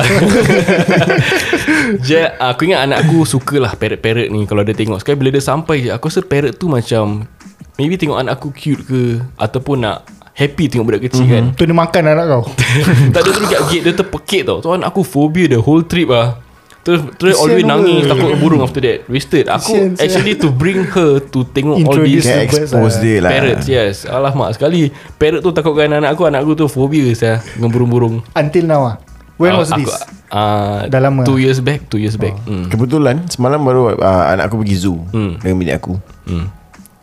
Je, 2.06 2.22
aku 2.38 2.70
ingat 2.70 2.86
anak 2.86 3.08
aku 3.08 3.26
suka 3.26 3.58
lah 3.58 3.74
parrot-parrot 3.74 4.30
ni. 4.30 4.46
Kalau 4.46 4.62
dia 4.62 4.76
tengok 4.76 5.02
Sekali 5.02 5.18
bila 5.18 5.30
dia 5.34 5.42
sampai 5.42 5.82
je 5.82 5.90
Aku 5.90 6.06
rasa 6.06 6.22
parrot 6.22 6.54
tu 6.54 6.70
macam 6.70 7.26
Maybe 7.74 7.98
tengok 7.98 8.22
anak 8.22 8.38
aku 8.38 8.54
cute 8.54 8.86
ke 8.86 9.18
Ataupun 9.34 9.82
nak 9.82 10.06
Happy 10.32 10.70
tengok 10.70 10.86
budak 10.88 11.02
kecil 11.10 11.26
mm-hmm. 11.26 11.58
Tu 11.58 11.66
dia 11.66 11.74
makan 11.74 12.02
anak 12.14 12.24
kau. 12.30 12.42
Kan 12.54 13.10
Tak 13.16 13.20
ada 13.26 13.30
tu 13.32 13.40
dekat 13.42 13.60
gate 13.72 13.82
Dia 13.82 13.94
terpekik 13.96 14.42
tau. 14.46 14.62
Tu 14.62 14.70
anak 14.70 14.94
aku 14.94 15.02
phobia 15.02 15.50
the 15.50 15.58
whole 15.58 15.82
trip 15.82 16.12
lah 16.12 16.38
Terus, 16.82 17.00
terus 17.14 17.38
always 17.38 17.62
apa? 17.62 17.70
nangis 17.72 18.02
Takut 18.04 18.34
burung 18.36 18.58
after 18.58 18.82
that. 18.82 19.06
Wasted. 19.06 19.46
Aku 19.46 19.94
actually 19.96 20.34
to 20.34 20.50
bring 20.50 20.82
her 20.84 21.22
To 21.22 21.46
tengok 21.46 21.78
all 21.80 22.02
these 22.02 22.22
Can 22.22 22.42
the 22.42 22.44
birds 22.44 22.58
expose 22.66 22.74
lah. 22.92 23.00
dia 23.00 23.16
lah. 23.18 23.30
Parrots 23.30 23.66
yes. 23.66 23.94
Alamak 24.04 24.50
sekali. 24.52 24.90
Parrot 25.14 25.40
tu 25.40 25.50
takutkan 25.50 25.94
anak 25.94 26.12
aku 26.12 26.26
Anak 26.26 26.42
aku 26.42 26.52
tu 26.54 26.66
phobia 26.66 27.06
saya 27.12 27.38
Dengan 27.52 27.70
burung-burung. 27.70 28.14
Until 28.32 28.66
now 28.66 28.82
ah. 28.84 28.96
When 29.34 29.54
was 29.54 29.70
Ah, 29.70 29.78
this? 29.78 29.94
uh, 30.28 30.78
Dah 30.86 31.00
lama? 31.00 31.22
Two 31.22 31.38
years 31.38 31.58
back 31.58 31.86
Two 31.86 31.98
years 31.98 32.14
back. 32.14 32.34
Hmm. 32.42 32.66
Kebetulan 32.66 33.26
Semalam 33.26 33.58
baru 33.58 33.94
uh, 33.94 34.24
Anak 34.28 34.50
aku 34.50 34.60
pergi 34.60 34.76
zoo 34.80 35.06
Hmm. 35.10 35.38
Dengan 35.38 35.56
bilik 35.56 35.74
aku. 35.78 35.94
Hmm. 36.26 36.50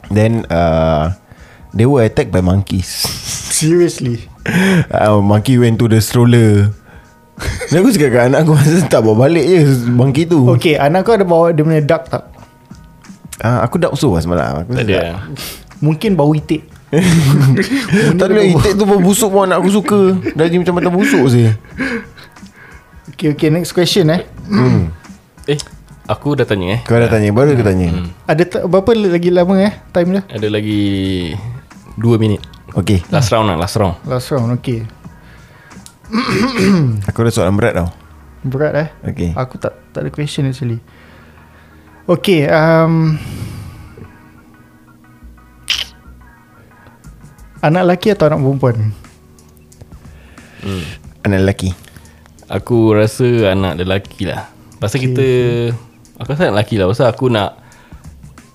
Then 0.10 0.44
uh, 0.48 1.16
They 1.70 1.86
were 1.86 2.02
attacked 2.02 2.30
by 2.30 2.42
monkeys. 2.42 2.90
Seriously? 3.50 4.26
Uh, 4.90 5.22
Monkey 5.32 5.56
went 5.56 5.78
to 5.78 5.86
the 5.86 6.00
stroller 6.00 6.74
Dan 7.70 7.82
aku 7.82 7.90
cakap 7.92 8.10
kat 8.12 8.24
anak 8.28 8.40
aku 8.44 8.52
Masa 8.54 8.84
tak 8.86 9.02
bawa 9.02 9.26
balik 9.26 9.46
je 9.46 9.60
Monkey 9.88 10.24
tu. 10.26 10.44
Okay 10.54 10.76
anak 10.76 11.08
kau 11.08 11.16
ada 11.16 11.24
bawa 11.24 11.52
Dia 11.52 11.64
punya 11.64 11.80
duck 11.80 12.04
tak? 12.06 12.24
Uh, 13.40 13.64
Aku 13.64 13.80
dak 13.80 13.96
usul 13.96 14.12
lah 14.12 14.20
semalam. 14.20 14.64
Aku 14.64 14.76
Tak 14.76 14.84
ada. 14.84 15.24
Mungkin 15.80 16.20
bau 16.20 16.36
itik. 16.36 16.68
Tak 18.20 18.28
ada 18.28 18.42
Itik 18.44 18.76
tu 18.76 18.84
pun 18.84 19.00
busuk 19.00 19.32
pun 19.32 19.48
anak 19.48 19.64
aku 19.64 19.72
suka. 19.72 20.00
Dah 20.36 20.44
jadi 20.44 20.60
macam 20.60 20.76
mata 20.76 20.92
busuk 20.92 21.24
sih. 21.32 21.48
Okay 23.16 23.32
okay 23.32 23.48
next 23.48 23.72
question 23.72 24.12
eh. 24.12 24.28
Eh 25.48 25.60
Aku 26.10 26.34
dah 26.34 26.44
tanya 26.44 26.76
eh. 26.76 26.80
Kau 26.84 26.98
dah 26.98 27.08
tanya 27.08 27.30
Baru 27.32 27.54
aku 27.54 27.64
tanya. 27.64 27.94
Ada 28.26 28.44
ta- 28.44 28.66
berapa 28.66 28.92
lagi 28.92 29.30
lama 29.30 29.56
eh 29.62 29.74
Time 29.94 30.20
dia? 30.20 30.22
Ada 30.28 30.48
lagi 30.50 30.82
Dua 31.96 32.20
minit. 32.20 32.42
Okay 32.74 33.00
Last 33.08 33.32
round 33.32 33.48
lah 33.48 33.56
Last 33.56 33.78
round. 33.78 33.96
Last 34.04 34.28
round 34.30 34.52
okay 34.58 34.84
Aku 37.10 37.22
ada 37.22 37.30
soalan 37.30 37.54
berat 37.54 37.74
tau. 37.78 37.90
Berat 38.42 38.74
eh? 38.74 38.90
Okay 39.04 39.30
Aku 39.36 39.60
tak 39.62 39.78
tak 39.94 40.08
ada 40.08 40.10
question 40.10 40.50
actually. 40.50 40.82
Okay 42.10 42.50
um, 42.50 43.20
Anak 47.60 47.84
lelaki 47.86 48.16
atau 48.16 48.32
anak 48.32 48.40
perempuan? 48.40 48.78
Anak 51.28 51.40
lelaki. 51.44 51.76
Aku 52.48 52.96
rasa 52.96 53.52
anak 53.54 53.84
lelaki 53.84 54.26
lah. 54.26 54.48
Pasal 54.80 55.04
kita 55.04 55.28
Aku 56.18 56.28
rasa 56.34 56.50
anak 56.50 56.64
lelaki 56.64 56.76
lah. 56.80 56.88
Pasal 56.90 57.06
aku 57.12 57.26
nak 57.28 57.60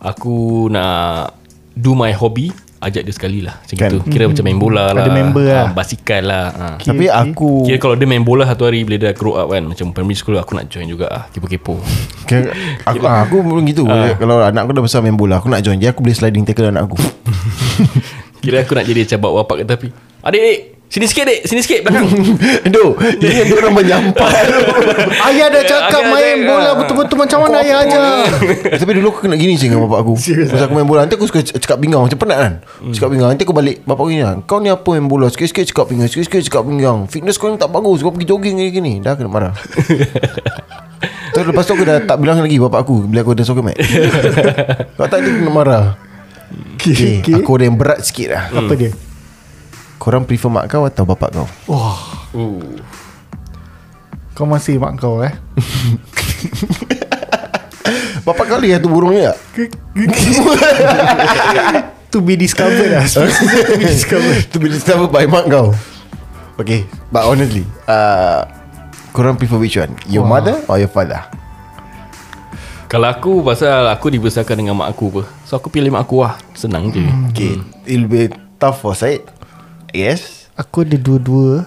Aku 0.01 0.67
nak 0.73 1.37
Do 1.77 1.95
my 1.95 2.11
hobby 2.17 2.64
ajak 2.85 3.03
dia 3.09 3.15
sekali 3.17 3.41
lah 3.41 3.57
Macam 3.65 3.77
Kan. 3.77 3.89
gitu 3.89 3.99
Kira 4.07 4.25
macam 4.29 4.45
main 4.45 4.61
bola 4.61 4.93
lah 4.93 5.03
Ada 5.05 5.11
member 5.11 5.47
lah. 5.49 5.65
ah, 5.65 5.69
Basikal 5.73 6.23
lah 6.23 6.45
ah. 6.53 6.75
Okay, 6.77 6.89
Tapi 6.93 7.05
okay. 7.09 7.21
aku 7.33 7.51
Kira 7.65 7.79
kalau 7.81 7.95
dia 7.97 8.07
main 8.07 8.25
bola 8.25 8.45
satu 8.45 8.69
hari 8.69 8.85
Bila 8.85 8.97
dia 9.01 9.13
grow 9.17 9.41
up 9.41 9.49
kan 9.49 9.65
Macam 9.65 9.87
primary 9.97 10.17
school 10.17 10.37
Aku 10.37 10.53
nak 10.53 10.69
join 10.69 10.87
juga 10.87 11.09
lah 11.09 11.23
Kepo-kepo 11.33 11.81
Kira, 12.29 12.53
aku, 12.85 13.05
aku 13.05 13.37
pun 13.41 13.65
gitu 13.65 13.89
Kalau 13.89 14.45
anak 14.45 14.63
aku 14.69 14.73
dah 14.77 14.85
besar 14.85 15.01
main 15.01 15.17
bola 15.17 15.41
Aku 15.41 15.49
nak 15.49 15.65
join 15.65 15.81
Jadi 15.81 15.91
aku 15.91 16.05
boleh 16.05 16.17
sliding 16.17 16.45
tackle 16.45 16.69
anak 16.69 16.87
aku 16.87 17.01
Kira 18.45 18.63
aku 18.63 18.77
nak 18.77 18.85
jadi 18.85 19.09
macam 19.09 19.19
bawa 19.25 19.33
bapak 19.43 19.57
ke 19.65 19.89
Adik 20.25 20.41
adik 20.41 20.61
Sini 20.85 21.11
sikit 21.11 21.27
adik 21.27 21.41
Sini 21.49 21.61
sikit 21.65 21.81
belakang. 21.83 22.07
Duk 22.75 22.93
Ini 23.19 23.51
dia 23.51 23.55
orang 23.59 23.75
menyampah. 23.75 24.31
Ayah 25.27 25.51
dah 25.51 25.63
cakap 25.67 26.03
main 26.07 26.47
bola 26.47 26.71
betul-betul 26.79 27.17
macam 27.19 27.39
mana 27.43 27.67
ayah 27.67 27.83
ajar. 27.83 28.01
Eh, 28.71 28.79
Tapi 28.81 28.93
dulu 28.95 29.11
aku 29.11 29.27
kena 29.27 29.35
gini 29.35 29.59
sih 29.59 29.67
dengan 29.67 29.91
bapak 29.91 30.07
aku. 30.07 30.15
Masa 30.15 30.65
aku 30.71 30.75
main 30.79 30.87
bola 30.87 31.03
Nanti 31.03 31.19
aku 31.19 31.27
suka 31.27 31.43
cakap 31.43 31.83
pinggang. 31.83 32.07
Macam 32.07 32.19
penat 32.21 32.39
kan? 32.39 32.53
Cakap 32.95 33.09
pinggang. 33.11 33.29
Nanti 33.35 33.43
aku 33.43 33.55
balik 33.57 33.83
Bapak 33.83 34.07
aku 34.07 34.11
gini 34.15 34.23
lah, 34.23 34.35
Kau 34.47 34.63
ni 34.63 34.71
apa 34.71 34.87
main 34.95 35.07
bola? 35.11 35.27
Sikit-sikit 35.33 35.67
cakap 35.75 35.91
pinggang 35.91 36.07
Sikit-sikit 36.07 36.47
cakap 36.47 36.63
pinggang. 36.69 36.99
Fitness 37.11 37.43
kau 37.43 37.51
ni 37.51 37.59
tak 37.59 37.75
bagus. 37.75 38.05
Kau 38.05 38.15
pergi 38.15 38.29
jogging 38.31 38.55
gini-gini 38.61 39.03
Dah 39.03 39.19
kena 39.19 39.31
marah. 39.33 39.55
Terus 41.35 41.45
lepas 41.51 41.67
tu 41.67 41.75
aku 41.75 41.83
dah 41.83 41.99
tak 42.07 42.23
bilang 42.23 42.39
lagi 42.39 42.57
bapak 42.63 42.87
aku 42.87 43.11
Bila 43.11 43.27
aku 43.27 43.35
ada 43.35 43.43
soccer 43.43 43.67
mat. 43.67 43.75
Kau 44.95 45.11
tak 45.11 45.27
dia 45.27 45.33
kena 45.35 45.51
marah. 45.51 45.85
Okay, 46.79 47.25
Okay. 47.25 47.41
Aku 47.41 47.57
ada 47.57 47.65
yang 47.67 47.75
berat 47.81 48.05
sikit 48.05 48.37
lah. 48.37 48.45
Apa 48.53 48.77
dia? 48.77 48.93
Korang 49.99 50.29
prefer 50.29 50.51
mak 50.51 50.69
kau 50.69 50.85
atau 50.85 51.05
bapak 51.07 51.31
kau? 51.33 51.47
Wah, 51.71 52.29
uh. 52.35 52.61
kau 54.35 54.45
masih 54.45 54.77
mak 54.77 54.99
kau 54.99 55.23
eh. 55.23 55.33
Bapak 58.25 58.49
kau 58.49 58.57
lihat 58.57 58.81
tu 58.81 58.89
burung 58.89 59.13
ni 59.13 59.21
tak? 59.21 59.37
To 62.15 62.23
be 62.23 62.39
discovered 62.39 62.95
lah. 62.95 63.03
to 63.11 63.75
be 63.75 63.91
discovered. 63.91 64.47
Tu 64.47 64.63
bila 64.63 64.79
discover 64.79 65.11
by 65.11 65.27
mak 65.27 65.51
kau. 65.51 65.75
Okay 66.63 66.87
But 67.11 67.27
honestly 67.27 67.67
uh, 67.91 68.47
Korang 69.11 69.35
prefer 69.35 69.59
which 69.59 69.75
one? 69.75 69.99
Your 70.07 70.23
Wah. 70.23 70.39
mother 70.39 70.63
or 70.71 70.79
your 70.79 70.87
father? 70.87 71.27
Kalau 72.87 73.11
aku 73.11 73.43
Pasal 73.43 73.91
aku 73.91 74.15
dibesarkan 74.15 74.63
dengan 74.63 74.79
mak 74.79 74.95
aku 74.95 75.11
apa. 75.11 75.27
So 75.43 75.59
aku 75.59 75.75
pilih 75.75 75.91
mak 75.91 76.07
aku 76.07 76.23
lah. 76.23 76.39
Senang 76.55 76.95
je. 76.95 77.03
Okay 77.35 77.59
It'll 77.83 78.07
be 78.07 78.31
tough 78.63 78.79
for 78.79 78.95
Syed 78.95 79.27
Yes 79.95 80.51
Aku 80.55 80.83
ada 80.83 80.95
dua-dua. 80.95 81.67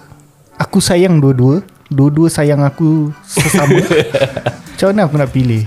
Aku 0.54 0.80
sayang 0.80 1.16
dua-dua. 1.16 1.60
Dua-dua 1.88 2.28
sayang 2.28 2.60
aku 2.60 3.12
sesama. 3.22 3.80
Macam 4.68 4.86
mana 4.88 5.00
aku 5.04 5.16
nak 5.16 5.28
pilih? 5.28 5.64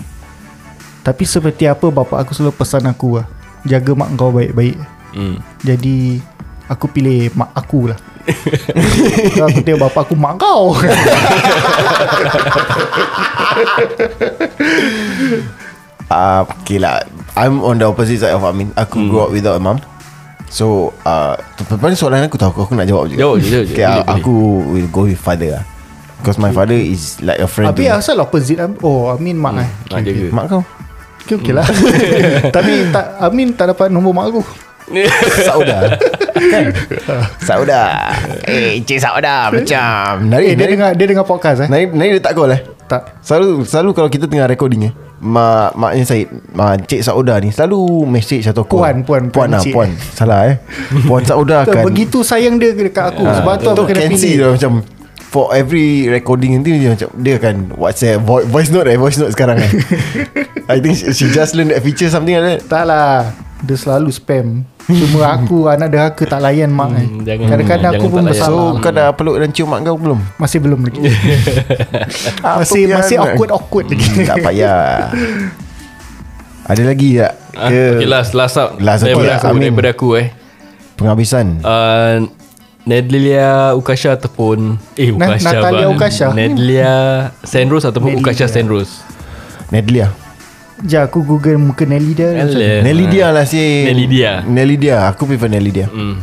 Tapi 1.02 1.26
seperti 1.26 1.65
apa 1.65 1.89
bapak 1.89 2.21
aku 2.21 2.32
selalu 2.32 2.54
pesan 2.56 2.86
aku 2.86 3.17
lah. 3.17 3.26
Jaga 3.62 3.93
mak 3.93 4.13
kau 4.13 4.30
baik-baik. 4.30 4.78
hmm. 5.13 5.38
Jadi 5.62 6.17
aku 6.65 6.86
pilih 6.88 7.30
mak 7.34 7.54
aku 7.54 7.89
lah. 7.89 8.00
Kalau 9.34 9.50
aku 9.50 9.62
tengok 9.62 9.82
bapak 9.84 10.02
aku 10.04 10.13
mak 10.13 10.34
kau. 10.38 10.78
uh, 16.10 16.41
Okay 16.62 16.78
lah 16.78 17.02
I'm 17.34 17.62
on 17.62 17.78
the 17.78 17.86
opposite 17.86 18.19
side 18.19 18.34
of 18.34 18.43
Amin 18.43 18.69
Aku 18.76 19.00
Hmm. 19.00 19.10
grew 19.10 19.21
up 19.24 19.32
without 19.32 19.58
a 19.58 19.62
mom 19.62 19.78
So 20.51 20.91
uh, 21.07 21.39
ni 21.87 21.95
soalan 21.95 22.27
aku 22.27 22.35
tahu 22.35 22.67
Aku 22.67 22.75
nak 22.75 22.83
jawab 22.83 23.07
je, 23.07 23.15
jawab 23.15 23.39
je. 23.39 23.71
okay, 23.71 23.87
Boleh, 23.87 24.03
uh, 24.03 24.15
Aku 24.19 24.33
will 24.67 24.89
go 24.91 25.07
with 25.07 25.15
father 25.15 25.55
lah. 25.57 25.63
Because 26.19 26.35
my 26.35 26.51
father 26.51 26.75
is 26.75 27.23
like 27.23 27.39
a 27.39 27.47
friend 27.47 27.71
Tapi 27.71 27.87
asal 27.87 28.19
opposite 28.19 28.59
Oh 28.83 29.15
Amin 29.15 29.39
mak 29.39 29.63
eh. 29.63 29.69
Nak 29.95 29.99
jaga 30.03 30.27
Mak 30.35 30.45
kau? 30.51 30.61
Okay, 31.23 31.35
okay 31.39 31.53
lah. 31.55 31.63
Tapi 32.55 32.91
tak 32.91 33.05
Amin 33.23 33.55
tak 33.55 33.71
dapat 33.71 33.87
nombor 33.87 34.11
mak 34.11 34.27
aku. 34.35 34.43
Sauda. 35.47 35.95
Kan? 36.35 36.75
Sauda. 37.39 37.81
Eh 38.43 38.83
Cik 38.83 38.99
Sauda 38.99 39.47
Macam. 39.55 40.27
Nari 40.27 40.51
Eh, 40.51 40.53
dia 40.59 40.67
Nari 40.67 40.73
dengar 40.75 40.89
dia 40.99 41.05
dengar 41.07 41.23
podcast 41.23 41.63
eh. 41.63 41.69
Nari, 41.71 41.87
Nari 41.95 42.19
dia 42.19 42.23
tak 42.27 42.35
call 42.35 42.51
eh? 42.51 42.61
Tak. 42.91 43.23
Selalu 43.23 43.63
Selalu 43.63 43.89
kalau 43.95 44.09
kita 44.11 44.27
tengah 44.27 44.51
recording 44.51 44.91
eh 44.91 44.93
Mak 45.21 45.77
Maknya 45.77 46.03
Syed 46.03 46.27
Mak 46.51 46.89
Cik 46.89 47.05
Sauda 47.05 47.38
ni 47.38 47.53
Selalu 47.53 48.10
message 48.10 48.49
atau 48.49 48.65
call 48.65 48.81
Puan, 48.81 48.97
puan, 49.05 49.23
Puan 49.29 49.47
puan 49.47 49.49
lah. 49.53 49.62
Puan 49.62 49.89
Salah 50.17 50.39
eh 50.49 50.55
Puan 51.05 51.21
Sauda 51.21 51.62
kan 51.69 51.86
begitu 51.86 52.25
sayang 52.25 52.57
dia 52.57 52.73
dekat 52.73 53.13
aku. 53.13 53.21
Sebab 53.21 53.53
tu 53.62 53.69
aku 53.69 53.86
kena 53.86 54.10
pilih. 54.10 54.34
dia 54.34 54.49
macam 54.49 54.81
For 55.31 55.53
every 55.53 56.10
recording 56.10 56.57
nanti 56.57 56.75
dia 56.75 56.97
macam 56.97 57.07
Dia 57.21 57.38
kan 57.38 57.55
WhatsApp 57.77 58.19
voice, 58.25 58.49
voice 58.49 58.69
note 58.73 58.89
eh 58.89 58.97
Voice 58.97 59.21
note 59.21 59.31
sekarang 59.31 59.62
eh 59.62 59.71
I 60.73 60.81
think 60.81 60.97
she, 60.97 61.13
she 61.13 61.25
just 61.29 61.53
learn 61.53 61.69
that 61.69 61.86
feature 61.86 62.10
Something 62.10 62.41
like 62.41 62.57
that 62.57 62.62
Tak 62.65 62.84
lah. 62.89 63.29
Dia 63.62 63.77
selalu 63.77 64.10
spam. 64.10 64.65
Cuma 64.81 65.23
aku 65.31 65.65
anak 65.65 65.87
derhaka 65.87 66.23
tak 66.25 66.39
layan 66.39 66.69
mak 66.69 66.89
eh. 66.91 67.05
Hmm, 67.05 67.21
jangan- 67.21 67.47
Kadang-kadang 67.47 67.91
aku 67.91 67.97
jangan 68.01 68.11
pun 68.11 68.19
tak 68.19 68.27
layan. 68.27 68.41
So 68.41 68.49
bersalah. 68.51 68.71
kau 68.77 68.91
dah 68.91 69.07
peluk 69.13 69.35
dan 69.37 69.49
cium 69.49 69.67
mak 69.67 69.79
kau 69.81 69.95
belum? 69.95 70.19
Masih 70.35 70.59
belum 70.59 70.79
lagi. 70.83 70.99
masih 72.59 72.81
masih 72.89 73.15
pian? 73.15 73.25
awkward 73.29 73.51
awkward 73.51 73.85
lagi. 73.87 74.05
Hmm, 74.05 74.25
tak 74.25 74.37
payah 74.41 74.81
Ada 76.63 76.81
lagi 76.83 77.09
tak? 77.17 77.33
ah, 77.53 77.67
Ke 77.67 77.79
Okay 77.95 78.07
last 78.07 78.31
Last 78.31 78.55
up 78.55 78.69
Last, 78.77 79.01
okay. 79.01 79.11
daripada, 79.11 79.31
aku, 79.37 79.47
Amin. 79.49 79.61
daripada 79.69 79.89
aku 79.91 80.07
eh 80.15 80.27
Penghabisan 80.95 81.45
uh, 81.61 82.15
Nedlia 82.81 83.49
Ukasha 83.73 84.13
ataupun 84.13 84.77
Eh 84.95 85.09
Ukasha 85.09 85.51
Natalia 85.51 85.85
bang. 85.85 85.91
Ukasha. 85.91 86.27
Nedlia 86.31 86.93
Sandros 87.41 87.83
ataupun 87.83 88.13
Nedlia. 88.13 88.23
Ukasha 88.23 88.45
Sandros 88.45 89.01
Nedlia 89.69 90.11
Sekejap 90.81 91.13
aku 91.13 91.19
google 91.21 91.61
muka 91.61 91.85
Nelly 91.85 92.17
dia. 92.17 92.41
Alah. 92.41 92.81
Nelly 92.81 93.05
dia 93.05 93.29
lah 93.29 93.45
si 93.45 93.85
Nelly 93.85 94.09
dia. 94.09 94.41
Nelly 94.41 94.75
dia 94.81 95.05
Aku 95.13 95.29
prefer 95.29 95.45
Nelly 95.45 95.69
dia 95.69 95.85
hmm. 95.85 96.17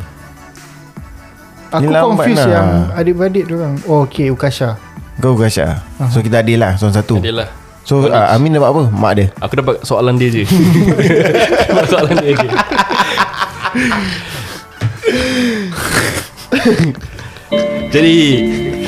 Aku 1.71 1.87
confused 1.87 2.43
lah. 2.43 2.51
yang 2.51 2.69
adik-beradik 2.97 3.45
orang. 3.55 3.79
Oh 3.87 4.03
okay 4.03 4.35
Ukasha. 4.35 4.75
Kau 5.19 5.35
Gasha 5.35 5.83
So 6.15 6.23
kita 6.23 6.47
adil 6.47 6.63
lah 6.63 6.79
Soalan 6.79 6.95
satu 6.95 7.19
Dia 7.19 7.35
lah 7.35 7.51
So 7.83 8.07
uh, 8.07 8.31
Amin 8.31 8.55
dapat 8.55 8.71
apa? 8.71 8.83
Mak 8.87 9.13
dia 9.19 9.27
Aku 9.43 9.59
dapat 9.59 9.83
soalan 9.83 10.15
dia 10.15 10.31
je 10.31 10.47
Dapat 11.67 11.87
soalan 11.93 12.17
dia 12.23 12.39
je 12.39 12.49
Jadi 17.89 18.17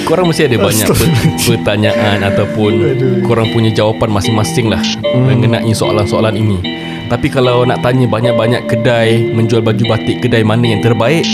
Korang 0.05 0.33
mesti 0.33 0.49
ada 0.49 0.57
banyak 0.59 0.87
per- 0.91 1.13
pertanyaan 1.45 2.21
Ataupun 2.25 2.73
Korang 3.25 3.49
punya 3.53 3.71
jawapan 3.73 4.11
masing-masing 4.13 4.69
lah 4.69 4.81
Mengenai 5.05 5.73
soalan-soalan 5.73 6.37
ini. 6.37 6.59
Tapi 7.09 7.27
kalau 7.27 7.67
nak 7.67 7.83
tanya 7.83 8.07
banyak-banyak 8.07 8.69
kedai 8.69 9.33
Menjual 9.33 9.65
baju 9.65 9.85
batik 9.89 10.23
Kedai 10.25 10.45
mana 10.45 10.77
yang 10.77 10.83
terbaik 10.85 11.25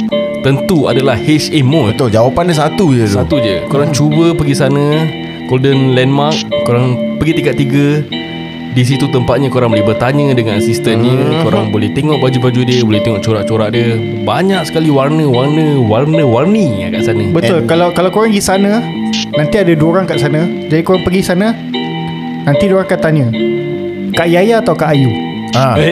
Tentu 0.47 0.87
adalah 0.87 1.19
HA 1.19 1.59
Mall. 1.67 1.91
Betul 1.91 2.15
jawapan 2.15 2.55
dia 2.55 2.57
satu 2.63 2.95
je 2.95 3.03
tu. 3.03 3.17
Satu 3.19 3.37
je. 3.43 3.67
Korang 3.67 3.91
cuba 3.91 4.31
pergi 4.31 4.55
sana 4.55 5.03
Golden 5.51 5.99
Landmark 5.99 6.47
Korang 6.63 7.19
pergi 7.19 7.43
tingkat 7.43 7.57
tiga 7.59 7.87
Di 8.77 8.85
situ 8.85 9.09
tempatnya 9.09 9.49
korang 9.49 9.73
boleh 9.73 9.89
bertanya 9.89 10.37
dengan 10.37 10.61
asistennya 10.61 11.41
Korang 11.41 11.73
boleh 11.73 11.97
tengok 11.97 12.21
baju-baju 12.21 12.61
dia 12.61 12.85
Boleh 12.85 13.01
tengok 13.01 13.25
corak-corak 13.25 13.73
dia. 13.73 13.97
Banyak 14.21 14.69
sekali 14.69 14.93
warna-warna 14.93 15.81
Warna-warni 15.81 16.85
kat 16.93 17.09
sana. 17.09 17.25
Betul. 17.33 17.65
Kalau 17.65 17.97
kalau 17.97 18.13
korang 18.13 18.29
pergi 18.29 18.45
sana 18.45 18.85
Nanti 19.33 19.57
ada 19.57 19.73
dua 19.73 19.89
orang 19.97 20.05
kat 20.05 20.21
sana. 20.21 20.45
Jadi 20.69 20.85
korang 20.85 21.09
pergi 21.09 21.25
sana 21.25 21.57
Nanti 22.45 22.69
orang 22.69 22.85
akan 22.85 22.99
tanya. 23.01 23.27
Kak 24.13 24.29
Yaya 24.29 24.61
atau 24.61 24.77
Kak 24.77 24.93
Ayu 24.93 25.36
ah. 25.55 25.77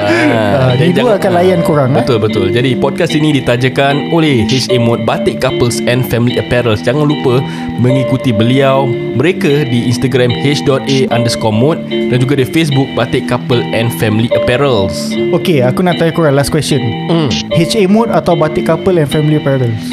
Ah, 0.00 0.72
jadi 0.76 0.96
dia 0.96 1.02
dua 1.04 1.20
akan 1.20 1.32
layan 1.36 1.60
korang 1.60 1.92
eh? 1.94 2.02
Betul 2.02 2.18
betul 2.22 2.46
Jadi 2.50 2.76
podcast 2.78 3.12
ini 3.12 3.36
ditajakan 3.36 4.12
oleh 4.14 4.48
HA 4.48 4.80
Mode 4.80 5.04
Batik 5.04 5.42
Couples 5.42 5.82
and 5.84 6.06
Family 6.08 6.40
Apparels 6.40 6.80
Jangan 6.82 7.04
lupa 7.06 7.44
mengikuti 7.78 8.32
beliau 8.32 8.88
Mereka 8.88 9.68
di 9.68 9.88
Instagram 9.90 10.32
h.a 10.32 10.98
underscore 11.12 11.54
mode 11.54 11.80
Dan 11.88 12.22
juga 12.22 12.40
di 12.40 12.46
Facebook 12.48 12.88
Batik 12.96 13.28
Couple 13.28 13.60
and 13.76 13.92
Family 14.00 14.30
Apparels 14.32 15.12
Okay 15.36 15.60
aku 15.60 15.84
nak 15.84 16.00
tanya 16.00 16.12
korang 16.14 16.34
Last 16.34 16.54
question 16.54 16.80
hmm. 17.10 17.28
HA 17.52 17.86
Mode 17.90 18.12
atau 18.14 18.34
Batik 18.38 18.66
Couple 18.70 18.96
and 18.96 19.10
Family 19.10 19.36
Apparels 19.36 19.90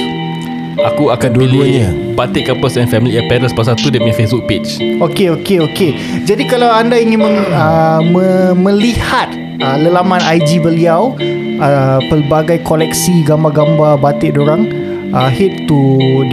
Aku 0.78 1.10
akan 1.10 1.34
Dua-duanya. 1.34 1.90
pilih 1.90 2.07
Batik 2.18 2.50
Couples 2.50 2.82
and 2.82 2.90
Family 2.90 3.22
Apparels 3.22 3.54
Pasal 3.54 3.78
tu 3.78 3.94
dia 3.94 4.02
punya 4.02 4.18
Facebook 4.18 4.50
page. 4.50 4.82
Okay 4.82 5.30
okay 5.30 5.62
okay 5.62 5.92
Jadi 6.26 6.50
kalau 6.50 6.66
anda 6.74 6.98
ingin 6.98 7.22
meng, 7.22 7.38
uh, 7.54 8.02
me, 8.02 8.58
melihat 8.58 9.30
uh, 9.62 9.78
Lelaman 9.78 10.20
IG 10.26 10.58
beliau 10.58 11.14
uh, 11.62 12.02
Pelbagai 12.10 12.66
koleksi 12.66 13.22
gambar-gambar 13.22 14.02
batik 14.02 14.34
dorang 14.34 14.66
uh, 15.14 15.30
Head 15.30 15.70
to 15.70 15.78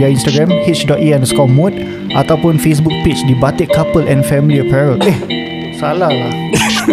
their 0.01 0.09
Instagram 0.09 0.49
h.e 0.65 1.13
underscore 1.13 1.45
mode 1.45 1.77
Ataupun 2.17 2.57
Facebook 2.57 2.97
page 3.05 3.21
di 3.29 3.37
Batik 3.37 3.69
Couple 3.69 4.09
and 4.09 4.25
Family 4.25 4.65
Apparel. 4.65 4.97
Eh 5.05 5.35
salah 5.75 6.09
lah. 6.09 6.31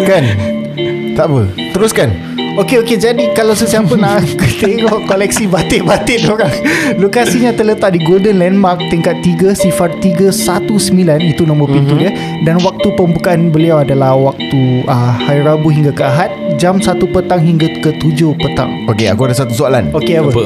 Kan? 0.09 0.23
Tak 1.15 1.25
apa. 1.29 1.41
Teruskan 1.73 2.09
Okey 2.53 2.85
okey 2.85 3.01
jadi 3.01 3.33
kalau 3.33 3.57
sesiapa 3.57 3.97
nak 3.97 4.21
tengok 4.61 5.09
koleksi 5.09 5.49
batik-batik 5.49 6.29
orang 6.29 6.53
lokasinya 7.01 7.49
terletak 7.49 7.97
di 7.97 7.99
Golden 8.05 8.37
Landmark 8.37 8.77
tingkat 8.93 9.25
3 9.25 9.57
sifar 9.57 9.89
319 9.97 11.33
itu 11.33 11.49
nombor 11.49 11.73
pintu 11.73 11.97
mm-hmm. 11.97 12.13
dia 12.13 12.45
dan 12.45 12.61
waktu 12.61 12.93
pembukaan 12.93 13.49
beliau 13.49 13.81
adalah 13.81 14.13
waktu 14.13 14.85
uh, 14.85 15.13
hari 15.17 15.41
Rabu 15.41 15.73
hingga 15.73 15.97
ke 15.97 16.05
Ahad 16.05 16.29
jam 16.61 16.77
1 16.77 16.93
petang 17.01 17.41
hingga 17.41 17.73
ke 17.81 17.89
7 17.97 18.37
petang. 18.37 18.69
Okay 18.85 19.09
aku 19.09 19.25
ada 19.25 19.33
satu 19.33 19.57
soalan 19.57 19.89
Okey 19.89 20.21
apa? 20.21 20.29
Apa? 20.29 20.45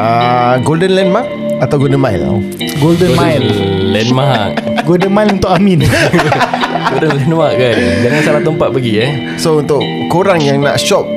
uh, 0.00 0.54
Golden 0.64 0.96
Landmark 0.96 1.28
Atau 1.60 1.76
Golden 1.76 2.00
Mile 2.00 2.40
Golden 2.80 3.12
Mile. 3.20 3.52
Landmark 3.84 4.64
Golden 4.88 5.12
Mile 5.12 5.30
untuk 5.36 5.52
Amin. 5.52 5.84
Golden 6.92 7.16
Landmark 7.16 7.54
kan? 7.56 7.76
Jangan 8.04 8.20
salah 8.20 8.42
tempat 8.44 8.68
pergi 8.68 8.92
eh. 9.00 9.10
So 9.40 9.64
untuk 9.64 9.80
korang 10.12 10.44
yang 10.44 10.60
nak 10.60 10.76
shop 10.76 11.08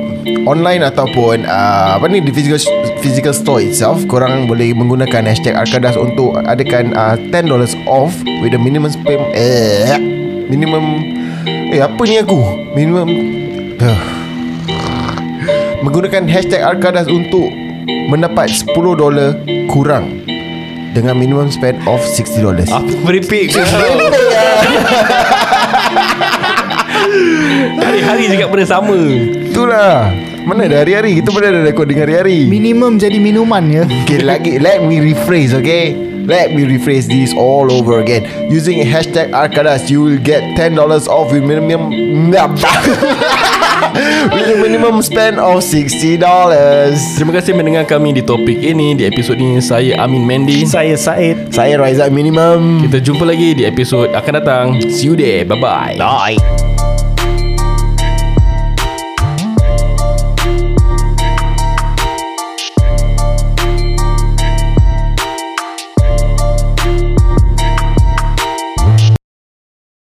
online 0.48 0.82
ataupun 0.82 1.46
uh, 1.46 2.00
apa 2.00 2.08
ni 2.08 2.18
di 2.24 2.32
physical 2.34 2.58
physical 2.98 3.34
store 3.36 3.62
itself 3.62 4.02
korang 4.10 4.48
boleh 4.50 4.74
menggunakan 4.74 5.28
hashtag 5.28 5.54
Arkadas 5.54 5.94
untuk 5.94 6.34
adakan 6.48 6.96
uh, 6.96 7.14
$10 7.30 7.46
off 7.86 8.16
with 8.42 8.50
the 8.50 8.60
minimum 8.60 8.90
spend 8.90 9.22
eh 9.36 10.00
minimum 10.48 11.04
eh 11.70 11.84
apa 11.84 12.02
ni 12.08 12.18
aku? 12.24 12.40
Minimum 12.74 13.08
uh, 13.78 14.00
menggunakan 15.84 16.24
hashtag 16.26 16.64
Arkadas 16.64 17.06
untuk 17.06 17.46
mendapat 18.08 18.50
$10 18.50 18.72
kurang 19.70 20.24
dengan 20.96 21.12
minimum 21.20 21.52
spend 21.52 21.76
of 21.84 22.00
$60 22.00 22.72
Apa 22.72 22.88
meripik 23.04 23.52
kau 23.52 23.60
Hari-hari 27.86 28.22
cakap 28.32 28.48
benda 28.50 28.66
sama. 28.66 28.96
Itulah. 29.50 30.10
Mana 30.46 30.70
ada 30.70 30.86
hari-hari? 30.86 31.18
Kita 31.18 31.34
pun 31.34 31.42
ada 31.42 31.66
recording 31.66 31.98
hari-hari. 31.98 32.46
Minimum 32.46 33.02
jadi 33.02 33.18
minuman 33.18 33.66
ya. 33.66 33.82
Okay 34.06 34.22
lagi 34.22 34.62
Let 34.62 34.86
me 34.86 35.02
rephrase 35.02 35.50
okay? 35.58 35.98
Let 36.26 36.54
me 36.54 36.66
rephrase 36.66 37.10
this 37.10 37.34
all 37.34 37.70
over 37.70 37.98
again. 37.98 38.26
Using 38.46 38.78
hashtag 38.82 39.34
Arkadas 39.34 39.90
You 39.90 40.06
will 40.06 40.22
get 40.22 40.42
$10 40.54 40.78
off 41.10 41.34
with 41.34 41.42
minimum 41.42 41.90
With 44.32 44.52
a 44.52 44.58
minimum 44.60 45.00
spend 45.00 45.40
of 45.40 45.64
$60 45.64 46.20
Terima 47.16 47.32
kasih 47.32 47.52
mendengar 47.56 47.84
kami 47.88 48.16
di 48.16 48.22
topik 48.22 48.60
ini 48.60 48.96
Di 48.96 49.08
episod 49.08 49.36
ini. 49.36 49.58
Saya 49.62 49.98
Amin 50.00 50.24
Mendy 50.24 50.64
Saya 50.68 50.94
Said. 50.98 51.50
Saya 51.52 51.80
Raizat 51.80 52.12
Minimum. 52.12 52.84
Kita 52.86 52.98
jumpa 53.00 53.24
lagi 53.24 53.56
di 53.56 53.64
episod 53.64 54.12
akan 54.12 54.32
datang. 54.42 54.64
See 54.88 55.08
you 55.10 55.14
there. 55.16 55.44
Bye-bye. 55.48 55.96
Bye 55.98 56.85